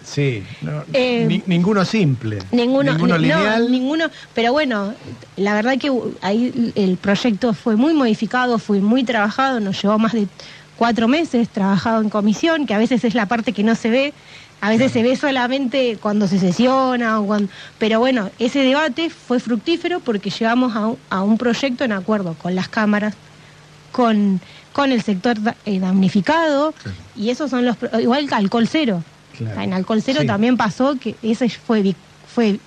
Sí, 0.05 0.43
no, 0.61 0.83
Eh, 0.93 1.25
ni- 1.27 1.43
ninguno 1.47 1.83
simple. 1.83 2.39
Ninguno, 2.51 2.91
ninguno 2.93 3.17
ni- 3.17 3.27
no, 3.29 3.37
lineal. 3.39 3.71
ninguno, 3.71 4.05
pero 4.33 4.51
bueno, 4.53 4.93
la 5.35 5.53
verdad 5.55 5.77
que 5.79 5.91
ahí 6.21 6.71
el 6.75 6.97
proyecto 6.97 7.53
fue 7.53 7.75
muy 7.75 7.93
modificado, 7.93 8.59
fue 8.59 8.79
muy 8.81 9.03
trabajado, 9.03 9.59
nos 9.59 9.81
llevó 9.81 9.97
más 9.97 10.13
de 10.13 10.27
cuatro 10.77 11.07
meses 11.07 11.49
trabajado 11.49 12.01
en 12.01 12.09
comisión, 12.09 12.65
que 12.67 12.73
a 12.73 12.77
veces 12.77 13.03
es 13.03 13.15
la 13.15 13.25
parte 13.25 13.51
que 13.51 13.63
no 13.63 13.73
se 13.75 13.89
ve, 13.89 14.13
a 14.61 14.69
veces 14.69 14.91
se 14.91 15.01
ve 15.03 15.15
solamente 15.15 15.97
cuando 16.01 16.27
se 16.27 16.37
sesiona, 16.39 17.19
o 17.19 17.25
cuando, 17.25 17.49
pero 17.79 17.99
bueno, 17.99 18.29
ese 18.39 18.59
debate 18.59 19.09
fue 19.09 19.39
fructífero 19.39 19.99
porque 20.01 20.29
llegamos 20.29 20.75
a 20.75 20.87
un, 20.87 20.97
a 21.09 21.23
un 21.23 21.37
proyecto 21.37 21.83
en 21.83 21.93
acuerdo 21.93 22.35
con 22.41 22.53
las 22.55 22.67
cámaras, 22.69 23.15
con, 23.91 24.39
con 24.73 24.91
el 24.91 25.01
sector 25.01 25.37
eh, 25.65 25.79
damnificado, 25.79 26.73
Claro. 26.73 26.97
y 27.15 27.29
esos 27.31 27.49
son 27.49 27.65
los, 27.65 27.75
igual 27.99 28.27
que 28.27 28.35
alcohol 28.35 28.67
cero. 28.67 29.03
Claro. 29.38 29.62
En 29.62 29.74
alcohol 29.74 30.02
cero 30.04 30.19
Sí. 30.21 30.28
también 30.28 30.58
pasó 30.58 30.98
que 31.00 31.15
ese 31.21 31.50
fue, 31.50 31.95
fue 32.34 32.60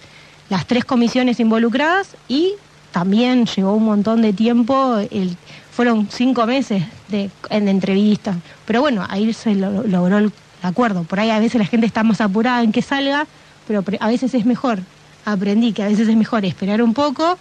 las 0.51 0.67
tres 0.67 0.85
comisiones 0.85 1.41
involucradas 1.41 2.17
y 2.29 2.55
también 2.93 3.47
llevó 3.47 3.75
un 3.75 3.85
montón 3.85 4.23
de 4.23 4.33
tiempo, 4.33 4.97
el, 5.11 5.37
fueron 5.73 6.09
cinco 6.11 6.47
meses 6.47 6.83
de, 7.09 7.31
en 7.51 7.69
entrevistas, 7.69 8.37
pero 8.67 8.81
bueno, 8.81 9.07
ahí 9.09 9.33
se 9.33 9.55
lo- 9.55 9.83
logró 9.85 10.19
el 10.19 10.33
acuerdo. 10.63 11.05
Por 11.05 11.21
ahí 11.21 11.31
a 11.31 11.39
veces 11.39 11.59
la 11.61 11.67
gente 11.67 11.87
está 11.87 12.03
más 12.03 12.21
apurada 12.21 12.63
en 12.63 12.73
que 12.73 12.83
salga, 12.83 13.27
pero 13.67 13.85
a 14.01 14.09
veces 14.09 14.35
es 14.35 14.45
mejor, 14.47 14.81
aprendí 15.25 15.73
que 15.73 15.83
a 15.83 15.89
veces 15.89 16.09
es 16.09 16.17
mejor 16.17 16.45
esperar 16.45 16.83
un 16.83 16.95
poco 16.95 17.39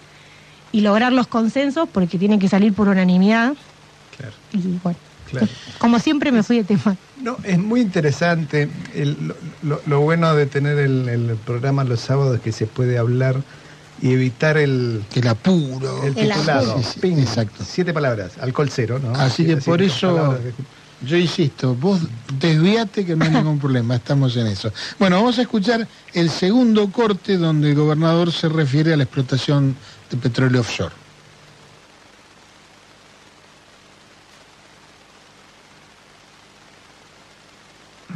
y 0.70 0.82
lograr 0.82 1.12
los 1.12 1.26
consensos 1.26 1.88
porque 1.90 2.18
tiene 2.18 2.38
que 2.38 2.48
salir 2.48 2.74
por 2.74 2.88
unanimidad 2.88 3.54
Claro, 4.16 4.34
y 4.52 4.58
bueno, 4.82 4.98
claro. 5.30 5.46
como 5.78 5.98
siempre 5.98 6.32
me 6.32 6.42
fui 6.42 6.58
de 6.58 6.64
tema. 6.64 6.96
No, 7.22 7.36
es 7.44 7.58
muy 7.58 7.80
interesante. 7.80 8.68
El- 8.94 9.34
lo, 9.86 10.00
bueno 10.00 10.34
de 10.34 10.46
tener 10.46 10.78
el, 10.78 11.08
el 11.08 11.36
programa 11.44 11.84
los 11.84 12.00
sábados 12.00 12.36
es 12.36 12.40
que 12.42 12.52
se 12.52 12.66
puede 12.66 12.98
hablar 12.98 13.42
y 14.00 14.12
evitar 14.12 14.56
el, 14.56 15.02
El 15.14 15.26
apuro. 15.28 16.02
el 16.04 16.16
El 16.18 16.28
titulado. 16.34 16.70
apuro. 16.72 16.84
Sí, 16.84 16.90
sí, 16.94 17.00
Ping. 17.00 17.18
exacto. 17.18 17.64
Siete 17.68 17.92
palabras, 17.92 18.32
alcohol 18.40 18.70
cero, 18.72 19.00
¿no? 19.02 19.12
Así 19.14 19.44
que 19.44 19.56
por 19.58 19.82
eso- 19.82 20.38
Yo 21.00 21.16
insisto, 21.16 21.74
vos 21.76 22.00
desviate 22.40 23.04
que 23.06 23.14
no 23.14 23.24
hay 23.24 23.30
ningún 23.30 23.58
problema, 23.60 23.94
estamos 23.96 24.36
en 24.36 24.48
eso. 24.48 24.72
Bueno, 24.98 25.16
vamos 25.16 25.38
a 25.38 25.42
escuchar 25.42 25.86
el 26.12 26.28
segundo 26.28 26.90
corte 26.90 27.36
donde 27.36 27.70
el 27.70 27.76
gobernador 27.76 28.32
se 28.32 28.48
refiere 28.48 28.92
a 28.94 28.96
la 28.96 29.04
explotación 29.04 29.76
de 30.10 30.16
petróleo 30.16 30.60
offshore. 30.60 30.92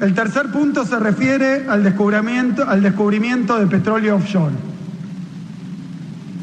El 0.03 0.15
tercer 0.15 0.51
punto 0.51 0.85
se 0.85 0.99
refiere 0.99 1.67
al 1.69 1.85
descubrimiento, 1.85 2.69
al 2.69 2.83
descubrimiento 2.83 3.57
de 3.57 3.69
petróleo 3.69 4.17
offshore. 4.17 4.53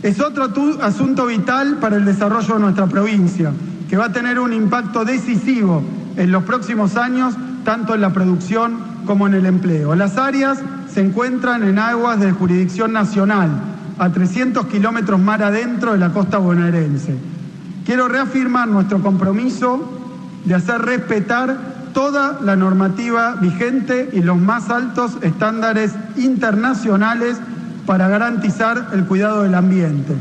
Es 0.01 0.21
otro 0.21 0.47
asunto 0.81 1.25
vital 1.25 1.75
para 1.81 1.97
el 1.97 2.05
desarrollo 2.05 2.53
de 2.53 2.59
nuestra 2.61 2.87
provincia, 2.87 3.51
que 3.89 3.97
va 3.97 4.05
a 4.05 4.13
tener 4.13 4.39
un 4.39 4.53
impacto 4.53 5.03
decisivo 5.03 5.83
en 6.15 6.31
los 6.31 6.43
próximos 6.45 6.95
años, 6.95 7.35
tanto 7.65 7.95
en 7.95 7.99
la 7.99 8.13
producción 8.13 8.79
como 9.05 9.27
en 9.27 9.33
el 9.33 9.45
empleo. 9.45 9.93
Las 9.93 10.17
áreas 10.17 10.59
se 10.89 11.01
encuentran 11.01 11.61
en 11.63 11.79
aguas 11.79 12.17
de 12.21 12.31
jurisdicción 12.31 12.93
nacional, 12.93 13.49
a 13.97 14.09
300 14.09 14.67
kilómetros 14.67 15.19
mar 15.19 15.43
adentro 15.43 15.91
de 15.91 15.97
la 15.97 16.13
costa 16.13 16.37
bonaerense. 16.37 17.13
Quiero 17.85 18.07
reafirmar 18.07 18.69
nuestro 18.69 19.01
compromiso 19.01 19.99
de 20.45 20.55
hacer 20.55 20.81
respetar 20.81 21.78
toda 21.93 22.39
la 22.41 22.55
normativa 22.55 23.35
vigente 23.35 24.09
y 24.13 24.21
los 24.21 24.37
más 24.37 24.69
altos 24.69 25.17
estándares 25.21 25.93
internacionales 26.17 27.37
para 27.85 28.07
garantizar 28.07 28.89
el 28.93 29.05
cuidado 29.05 29.43
del 29.43 29.55
ambiente. 29.55 30.13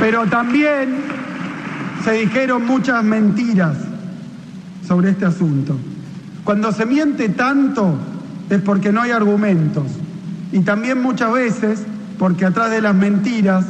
Pero 0.00 0.26
también 0.26 0.96
se 2.04 2.12
dijeron 2.12 2.66
muchas 2.66 3.04
mentiras 3.04 3.76
sobre 4.86 5.10
este 5.10 5.24
asunto. 5.24 5.76
Cuando 6.44 6.72
se 6.72 6.86
miente 6.86 7.28
tanto 7.28 7.96
es 8.50 8.60
porque 8.60 8.92
no 8.92 9.00
hay 9.02 9.12
argumentos. 9.12 9.84
Y 10.50 10.60
también 10.60 11.00
muchas 11.00 11.32
veces 11.32 11.82
porque 12.18 12.44
atrás 12.44 12.70
de 12.70 12.82
las 12.82 12.94
mentiras 12.94 13.64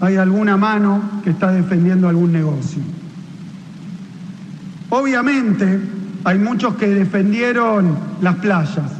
hay 0.00 0.16
alguna 0.16 0.56
mano 0.56 1.02
que 1.24 1.30
está 1.30 1.50
defendiendo 1.52 2.08
algún 2.08 2.32
negocio. 2.32 2.82
Obviamente 4.90 5.80
hay 6.24 6.38
muchos 6.38 6.74
que 6.76 6.88
defendieron 6.88 7.96
las 8.20 8.36
playas 8.36 8.92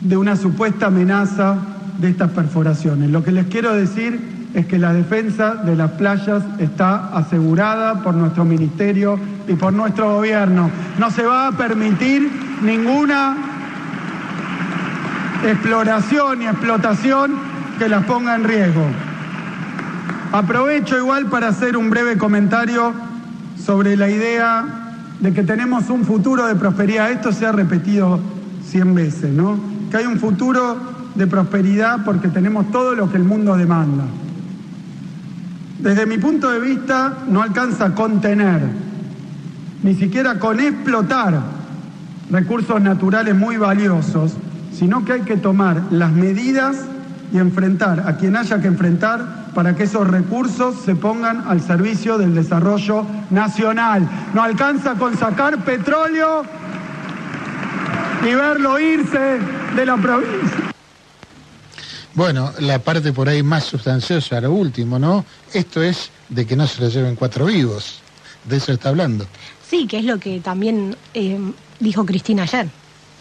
de 0.00 0.16
una 0.16 0.36
supuesta 0.36 0.86
amenaza 0.86 1.56
de 1.98 2.10
estas 2.10 2.30
perforaciones. 2.30 3.10
Lo 3.10 3.24
que 3.24 3.32
les 3.32 3.46
quiero 3.46 3.74
decir 3.74 4.38
es 4.54 4.66
que 4.66 4.78
la 4.78 4.92
defensa 4.92 5.54
de 5.54 5.76
las 5.76 5.92
playas 5.92 6.42
está 6.58 7.08
asegurada 7.16 8.02
por 8.02 8.14
nuestro 8.14 8.44
ministerio 8.44 9.18
y 9.46 9.54
por 9.54 9.72
nuestro 9.72 10.14
gobierno. 10.14 10.70
No 10.98 11.10
se 11.10 11.24
va 11.24 11.48
a 11.48 11.52
permitir 11.52 12.30
ninguna 12.62 13.36
exploración 15.44 16.42
y 16.42 16.46
explotación 16.46 17.32
que 17.78 17.88
las 17.88 18.04
ponga 18.04 18.36
en 18.36 18.44
riesgo. 18.44 18.84
Aprovecho 20.32 20.98
igual 20.98 21.26
para 21.26 21.48
hacer 21.48 21.74
un 21.76 21.88
breve 21.88 22.18
comentario 22.18 22.92
sobre 23.64 23.96
la 23.96 24.10
idea 24.10 24.64
de 25.20 25.32
que 25.32 25.42
tenemos 25.42 25.88
un 25.88 26.04
futuro 26.04 26.46
de 26.46 26.54
prosperidad. 26.54 27.10
Esto 27.10 27.32
se 27.32 27.46
ha 27.46 27.52
repetido 27.52 28.20
cien 28.62 28.94
veces, 28.94 29.32
¿no? 29.32 29.58
Que 29.90 29.96
hay 29.96 30.06
un 30.06 30.18
futuro 30.18 30.76
de 31.14 31.26
prosperidad 31.26 32.04
porque 32.04 32.28
tenemos 32.28 32.70
todo 32.70 32.94
lo 32.94 33.10
que 33.10 33.16
el 33.16 33.24
mundo 33.24 33.56
demanda. 33.56 34.04
Desde 35.78 36.04
mi 36.04 36.18
punto 36.18 36.50
de 36.50 36.60
vista, 36.60 37.14
no 37.28 37.42
alcanza 37.42 37.86
a 37.86 37.94
contener, 37.94 38.60
ni 39.82 39.94
siquiera 39.94 40.38
con 40.38 40.60
explotar 40.60 41.40
recursos 42.30 42.82
naturales 42.82 43.34
muy 43.34 43.56
valiosos, 43.56 44.34
sino 44.72 45.06
que 45.06 45.14
hay 45.14 45.20
que 45.22 45.38
tomar 45.38 45.84
las 45.90 46.12
medidas 46.12 46.84
y 47.32 47.38
enfrentar 47.38 48.04
a 48.06 48.16
quien 48.16 48.36
haya 48.36 48.60
que 48.60 48.68
enfrentar 48.68 49.47
para 49.58 49.74
que 49.74 49.82
esos 49.82 50.06
recursos 50.06 50.76
se 50.84 50.94
pongan 50.94 51.48
al 51.48 51.60
servicio 51.60 52.16
del 52.16 52.32
desarrollo 52.32 53.04
nacional. 53.30 54.08
No 54.32 54.40
alcanza 54.40 54.94
con 54.94 55.18
sacar 55.18 55.64
petróleo 55.64 56.44
y 58.22 58.34
verlo 58.34 58.78
irse 58.78 59.40
de 59.74 59.84
la 59.84 59.96
provincia. 59.96 60.70
Bueno, 62.14 62.52
la 62.60 62.78
parte 62.78 63.12
por 63.12 63.28
ahí 63.28 63.42
más 63.42 63.64
sustanciosa, 63.64 64.40
lo 64.40 64.52
último, 64.52 64.96
¿no? 64.96 65.24
Esto 65.52 65.82
es 65.82 66.12
de 66.28 66.46
que 66.46 66.54
no 66.54 66.64
se 66.68 66.80
lo 66.80 66.88
lleven 66.88 67.16
cuatro 67.16 67.46
vivos. 67.46 68.00
De 68.44 68.58
eso 68.58 68.70
está 68.70 68.90
hablando. 68.90 69.26
Sí, 69.68 69.88
que 69.88 69.98
es 69.98 70.04
lo 70.04 70.20
que 70.20 70.38
también 70.38 70.94
eh, 71.14 71.36
dijo 71.80 72.06
Cristina 72.06 72.44
ayer, 72.44 72.68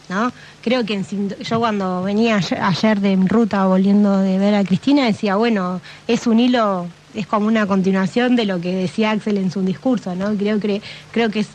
¿no? 0.09 0.31
Creo 0.61 0.85
que 0.85 0.93
en 0.95 1.35
yo 1.43 1.59
cuando 1.59 2.03
venía 2.03 2.37
ayer, 2.37 2.99
de 2.99 3.15
ruta 3.15 3.65
volviendo 3.65 4.17
de 4.19 4.37
ver 4.37 4.55
a 4.55 4.63
Cristina 4.63 5.05
decía, 5.05 5.35
bueno, 5.35 5.81
es 6.07 6.27
un 6.27 6.39
hilo, 6.39 6.87
es 7.13 7.27
como 7.27 7.47
una 7.47 7.65
continuación 7.67 8.35
de 8.35 8.45
lo 8.45 8.59
que 8.61 8.73
decía 8.75 9.11
Axel 9.11 9.37
en 9.37 9.51
su 9.51 9.61
discurso, 9.61 10.15
¿no? 10.15 10.33
Creo 10.35 10.59
que, 10.59 10.81
creo 11.11 11.29
que 11.29 11.39
es 11.41 11.47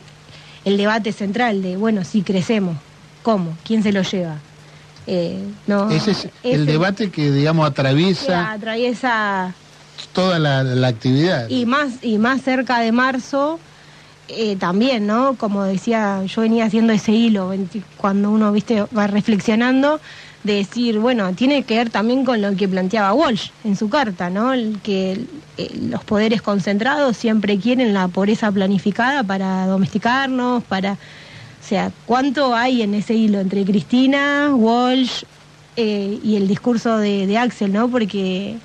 el 0.65 0.77
debate 0.77 1.11
central 1.11 1.61
de, 1.61 1.77
bueno, 1.77 2.03
si 2.03 2.21
crecemos, 2.21 2.77
¿cómo? 3.21 3.55
¿Quién 3.65 3.83
se 3.83 3.91
lo 3.91 4.01
lleva? 4.01 4.37
Eh, 5.05 5.43
no, 5.67 5.89
Ese 5.89 6.11
es 6.11 6.25
el 6.43 6.61
ese- 6.61 6.71
debate 6.71 7.11
que, 7.11 7.29
digamos, 7.31 7.65
que 7.65 7.71
atraviesa 7.71 8.51
atraviesa 8.53 9.53
toda 10.13 10.39
la, 10.39 10.63
la 10.63 10.87
actividad. 10.87 11.49
y 11.49 11.65
más 11.65 11.93
y 12.01 12.17
más 12.17 12.41
cerca 12.41 12.79
de 12.79 12.91
marzo 12.91 13.59
eh, 14.29 14.55
también 14.55 15.05
no 15.05 15.35
como 15.35 15.63
decía 15.63 16.23
yo 16.25 16.41
venía 16.41 16.65
haciendo 16.65 16.93
ese 16.93 17.11
hilo 17.11 17.51
cuando 17.97 18.31
uno 18.31 18.51
viste 18.53 18.85
va 18.97 19.07
reflexionando 19.07 19.99
de 20.43 20.55
decir 20.55 20.99
bueno 20.99 21.33
tiene 21.33 21.63
que 21.63 21.75
ver 21.75 21.89
también 21.89 22.23
con 22.23 22.41
lo 22.41 22.55
que 22.55 22.67
planteaba 22.67 23.13
Walsh 23.13 23.49
en 23.65 23.75
su 23.75 23.89
carta 23.89 24.29
no 24.29 24.53
El 24.53 24.79
que 24.81 25.25
eh, 25.57 25.79
los 25.89 26.03
poderes 26.05 26.41
concentrados 26.41 27.17
siempre 27.17 27.57
quieren 27.57 27.93
la 27.93 28.07
pobreza 28.07 28.49
planificada 28.51 29.23
para 29.23 29.67
domesticarnos 29.67 30.63
para 30.63 30.93
o 30.93 31.67
sea 31.67 31.91
cuánto 32.05 32.55
hay 32.55 32.81
en 32.81 32.93
ese 32.93 33.15
hilo 33.15 33.41
entre 33.41 33.65
Cristina 33.65 34.51
Walsh 34.53 35.23
eh, 35.75 36.19
y 36.23 36.37
el 36.37 36.47
discurso 36.47 36.97
de, 36.97 37.27
de 37.27 37.37
Axel 37.37 37.73
no 37.73 37.89
porque 37.89 38.57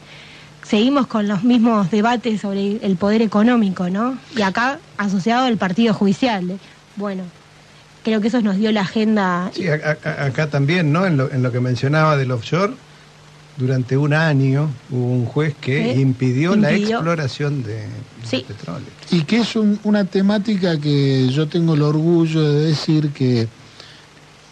seguimos 0.69 1.07
con 1.07 1.27
los 1.27 1.43
mismos 1.45 1.91
debates 1.91 2.43
sobre 2.43 2.77
el 2.85 2.97
poder 2.97 3.23
económico, 3.23 3.89
¿no? 3.89 4.19
Y 4.37 4.43
acá 4.43 4.79
asociado 4.99 5.47
al 5.47 5.57
partido 5.57 5.95
judicial. 5.95 6.51
¿eh? 6.51 6.59
Bueno, 6.97 7.23
creo 8.05 8.21
que 8.21 8.29
eso 8.29 8.43
nos 8.43 8.57
dio 8.57 8.71
la 8.73 8.83
agenda. 8.83 9.51
Sí, 9.55 9.67
a- 9.69 9.97
a- 10.05 10.25
acá 10.27 10.49
también, 10.51 10.93
¿no? 10.93 11.07
En 11.07 11.17
lo, 11.17 11.31
en 11.33 11.43
lo 11.43 11.51
que 11.51 11.61
mencionaba 11.61 12.17
del 12.17 12.31
offshore, 12.33 12.75
durante 13.57 13.97
un 13.97 14.13
año 14.15 14.71
hubo 14.91 15.07
un 15.13 15.25
juez 15.27 15.55
que 15.61 15.95
impidió, 15.95 16.55
la 16.55 16.73
exploración 16.73 17.63
de, 17.65 17.75
de 17.79 17.89
Sí. 18.25 18.45
petróleo. 18.47 18.87
Y 19.11 19.23
que 19.23 19.39
es 19.39 19.57
un- 19.57 19.81
una 19.85 20.05
temática 20.05 20.79
que 20.79 21.29
yo 21.31 21.49
tengo 21.49 21.75
el 21.75 21.83
orgullo 21.83 22.43
de 22.43 22.67
decir 22.67 23.11
que 23.11 23.49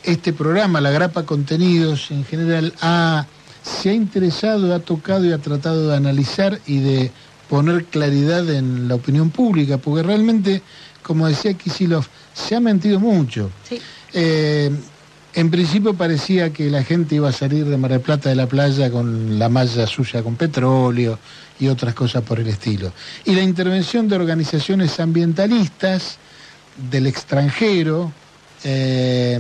este 0.03 0.33
programa, 0.33 0.81
La 0.81 0.91
Grapa 0.91 1.25
Contenidos, 1.25 2.11
en 2.11 2.25
general, 2.25 2.73
ha, 2.81 3.27
se 3.63 3.91
ha 3.91 3.93
interesado, 3.93 4.73
ha 4.75 4.79
tocado 4.79 5.25
y 5.25 5.33
ha 5.33 5.39
tratado 5.39 5.89
de 5.89 5.97
analizar 5.97 6.61
y 6.67 6.79
de 6.79 7.11
poner 7.49 7.85
claridad 7.85 8.49
en 8.51 8.89
la 8.89 8.95
opinión 8.95 9.31
pública, 9.31 9.79
porque 9.79 10.03
realmente, 10.03 10.63
como 11.03 11.27
decía 11.27 11.55
Kisilov, 11.55 12.07
se 12.35 12.57
ha 12.57 12.61
mentido 12.61 13.01
mucho. 13.01 13.51
Sí. 13.69 13.81
Eh, 14.13 14.71
en 15.37 15.51
principio 15.51 15.93
parecía 15.93 16.51
que 16.51 16.71
la 16.71 16.83
gente 16.83 17.17
iba 17.17 17.29
a 17.29 17.33
salir 17.33 17.67
de 17.67 17.77
Mar 17.77 17.91
del 17.91 18.01
Plata 18.01 18.31
de 18.31 18.35
la 18.35 18.47
playa 18.47 18.91
con 18.91 19.39
la 19.39 19.51
malla 19.51 19.87
suya 19.87 20.23
con 20.23 20.35
petróleo 20.35 21.19
y 21.61 21.69
otras 21.69 21.95
cosas 21.95 22.23
por 22.23 22.41
el 22.41 22.49
estilo. 22.49 22.91
Y 23.27 23.35
la 23.35 23.43
intervención 23.43 24.09
de 24.09 24.17
organizaciones 24.17 24.99
ambientalistas 24.99 26.17
del 26.91 27.07
extranjero, 27.07 28.13
eh, 28.65 29.39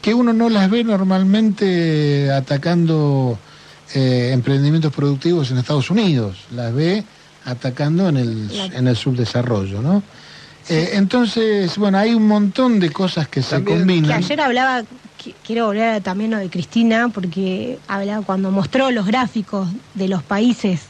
que 0.00 0.14
uno 0.14 0.32
no 0.32 0.48
las 0.48 0.70
ve 0.70 0.82
normalmente 0.82 2.30
atacando 2.30 3.38
eh, 3.94 4.30
emprendimientos 4.32 4.94
productivos 4.94 5.50
en 5.50 5.58
Estados 5.58 5.90
Unidos, 5.90 6.38
las 6.54 6.72
ve 6.72 7.04
atacando 7.44 8.08
en 8.08 8.16
el, 8.16 8.56
La- 8.56 8.66
en 8.66 8.88
el 8.88 8.96
subdesarrollo, 8.96 9.80
¿no? 9.82 10.02
Eh, 10.68 10.90
entonces, 10.94 11.76
bueno, 11.76 11.98
hay 11.98 12.14
un 12.14 12.26
montón 12.26 12.80
de 12.80 12.90
cosas 12.90 13.28
que 13.28 13.42
se 13.42 13.56
Que 13.58 13.64
combinan. 13.64 14.12
ayer 14.12 14.40
hablaba, 14.40 14.80
qui- 15.22 15.34
quiero 15.46 15.66
volver 15.66 16.02
también 16.02 16.30
lo 16.30 16.38
de 16.38 16.48
Cristina, 16.48 17.10
porque 17.10 17.78
hablaba 17.86 18.24
cuando 18.24 18.50
mostró 18.50 18.90
los 18.90 19.04
gráficos 19.06 19.68
de 19.94 20.08
los 20.08 20.22
países 20.22 20.80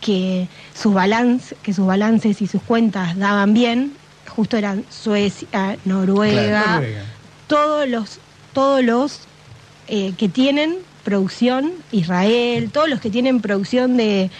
que 0.00 0.48
sus, 0.74 0.94
balance, 0.94 1.54
que 1.62 1.74
sus 1.74 1.86
balances 1.86 2.40
y 2.40 2.46
sus 2.46 2.62
cuentas 2.62 3.16
daban 3.18 3.52
bien, 3.52 3.92
justo 4.34 4.56
eran 4.56 4.84
Suecia, 4.90 5.76
Noruega, 5.84 6.76
Noruega. 6.76 7.02
todos 7.46 7.88
los, 7.88 8.18
todos 8.54 8.82
los 8.82 9.20
eh, 9.88 10.14
que 10.16 10.30
tienen 10.30 10.76
producción, 11.04 11.72
Israel, 11.92 12.70
todos 12.72 12.88
los 12.88 13.00
que 13.00 13.10
tienen 13.10 13.40
producción 13.40 13.98
de, 13.98 14.30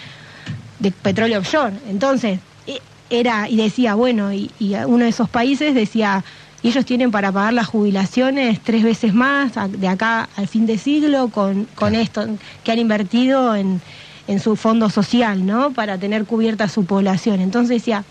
de 0.79 0.91
petróleo 0.91 1.39
offshore. 1.41 1.75
Entonces, 1.89 2.41
eh, 2.67 2.79
era, 3.11 3.49
y 3.49 3.57
decía, 3.57 3.95
bueno, 3.95 4.33
y, 4.33 4.51
y 4.59 4.75
uno 4.75 5.05
de 5.05 5.11
esos 5.11 5.29
países 5.29 5.75
decía, 5.75 6.25
ellos 6.63 6.85
tienen 6.87 7.11
para 7.11 7.31
pagar 7.31 7.53
las 7.53 7.67
jubilaciones 7.67 8.59
tres 8.63 8.83
veces 8.83 9.13
más 9.15 9.53
de 9.69 9.89
acá 9.89 10.29
al 10.37 10.49
fin 10.49 10.67
de 10.67 10.79
siglo 10.79 11.29
con, 11.29 11.67
con 11.75 11.95
esto 11.95 12.27
que 12.65 12.73
han 12.73 12.79
invertido 12.79 13.55
en, 13.55 13.83
en 14.29 14.41
su 14.41 14.57
fondo 14.57 14.89
social, 14.89 15.45
¿no? 15.45 15.73
Para 15.73 15.99
tener 15.99 16.25
cubierta 16.25 16.69
su 16.69 16.87
población. 16.87 17.41
Entonces 17.41 17.69
decía, 17.69 18.03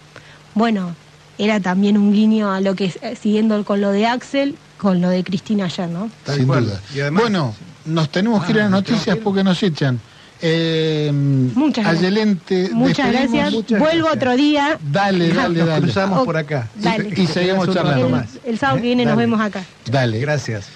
bueno, 0.53 0.95
era 1.39 1.59
también 1.59 1.97
un 1.97 2.13
guiño 2.13 2.51
a 2.51 2.61
lo 2.61 2.75
que, 2.75 2.93
eh, 3.01 3.15
siguiendo 3.19 3.63
con 3.65 3.81
lo 3.81 3.91
de 3.91 4.05
Axel, 4.05 4.55
con 4.77 5.01
lo 5.01 5.09
de 5.09 5.23
Cristina 5.23 5.65
ayer, 5.65 5.89
¿no? 5.89 6.11
Sin 6.27 6.45
duda. 6.45 6.79
Y 6.93 6.99
además- 6.99 7.23
bueno, 7.23 7.55
nos 7.85 8.09
tenemos 8.09 8.43
que 8.45 8.51
ir 8.51 8.57
a 8.59 8.61
Ah, 8.61 8.63
las 8.65 8.71
noticias 8.71 9.17
porque 9.23 9.43
nos 9.43 9.63
echan. 9.63 9.99
Eh, 10.45 11.09
Muchas 11.13 11.85
gracias. 11.85 12.03
Ayelente, 12.03 12.69
Muchas 12.73 13.11
gracias. 13.11 13.51
muchas 13.53 13.79
Vuelvo 13.79 14.03
gracias. 14.07 14.15
otro 14.17 14.35
día. 14.35 14.77
Dale, 14.91 15.29
dale, 15.29 15.59
Nos 15.59 15.67
dale. 15.69 15.81
cruzamos 15.83 16.19
Oh, 16.19 16.25
por 16.25 16.35
acá. 16.35 16.67
Dale. 16.75 17.09
Y 17.15 17.27
seguimos 17.27 17.73
charlando. 17.73 18.09
Más. 18.09 18.27
el 18.43 18.59
sábado 18.59 18.77
que 18.77 18.83
viene 18.83 19.05
nos 19.05 19.15
vemos 19.15 19.39
acá. 19.39 19.63
Dale. 19.89 20.19
Gracias. 20.19 20.67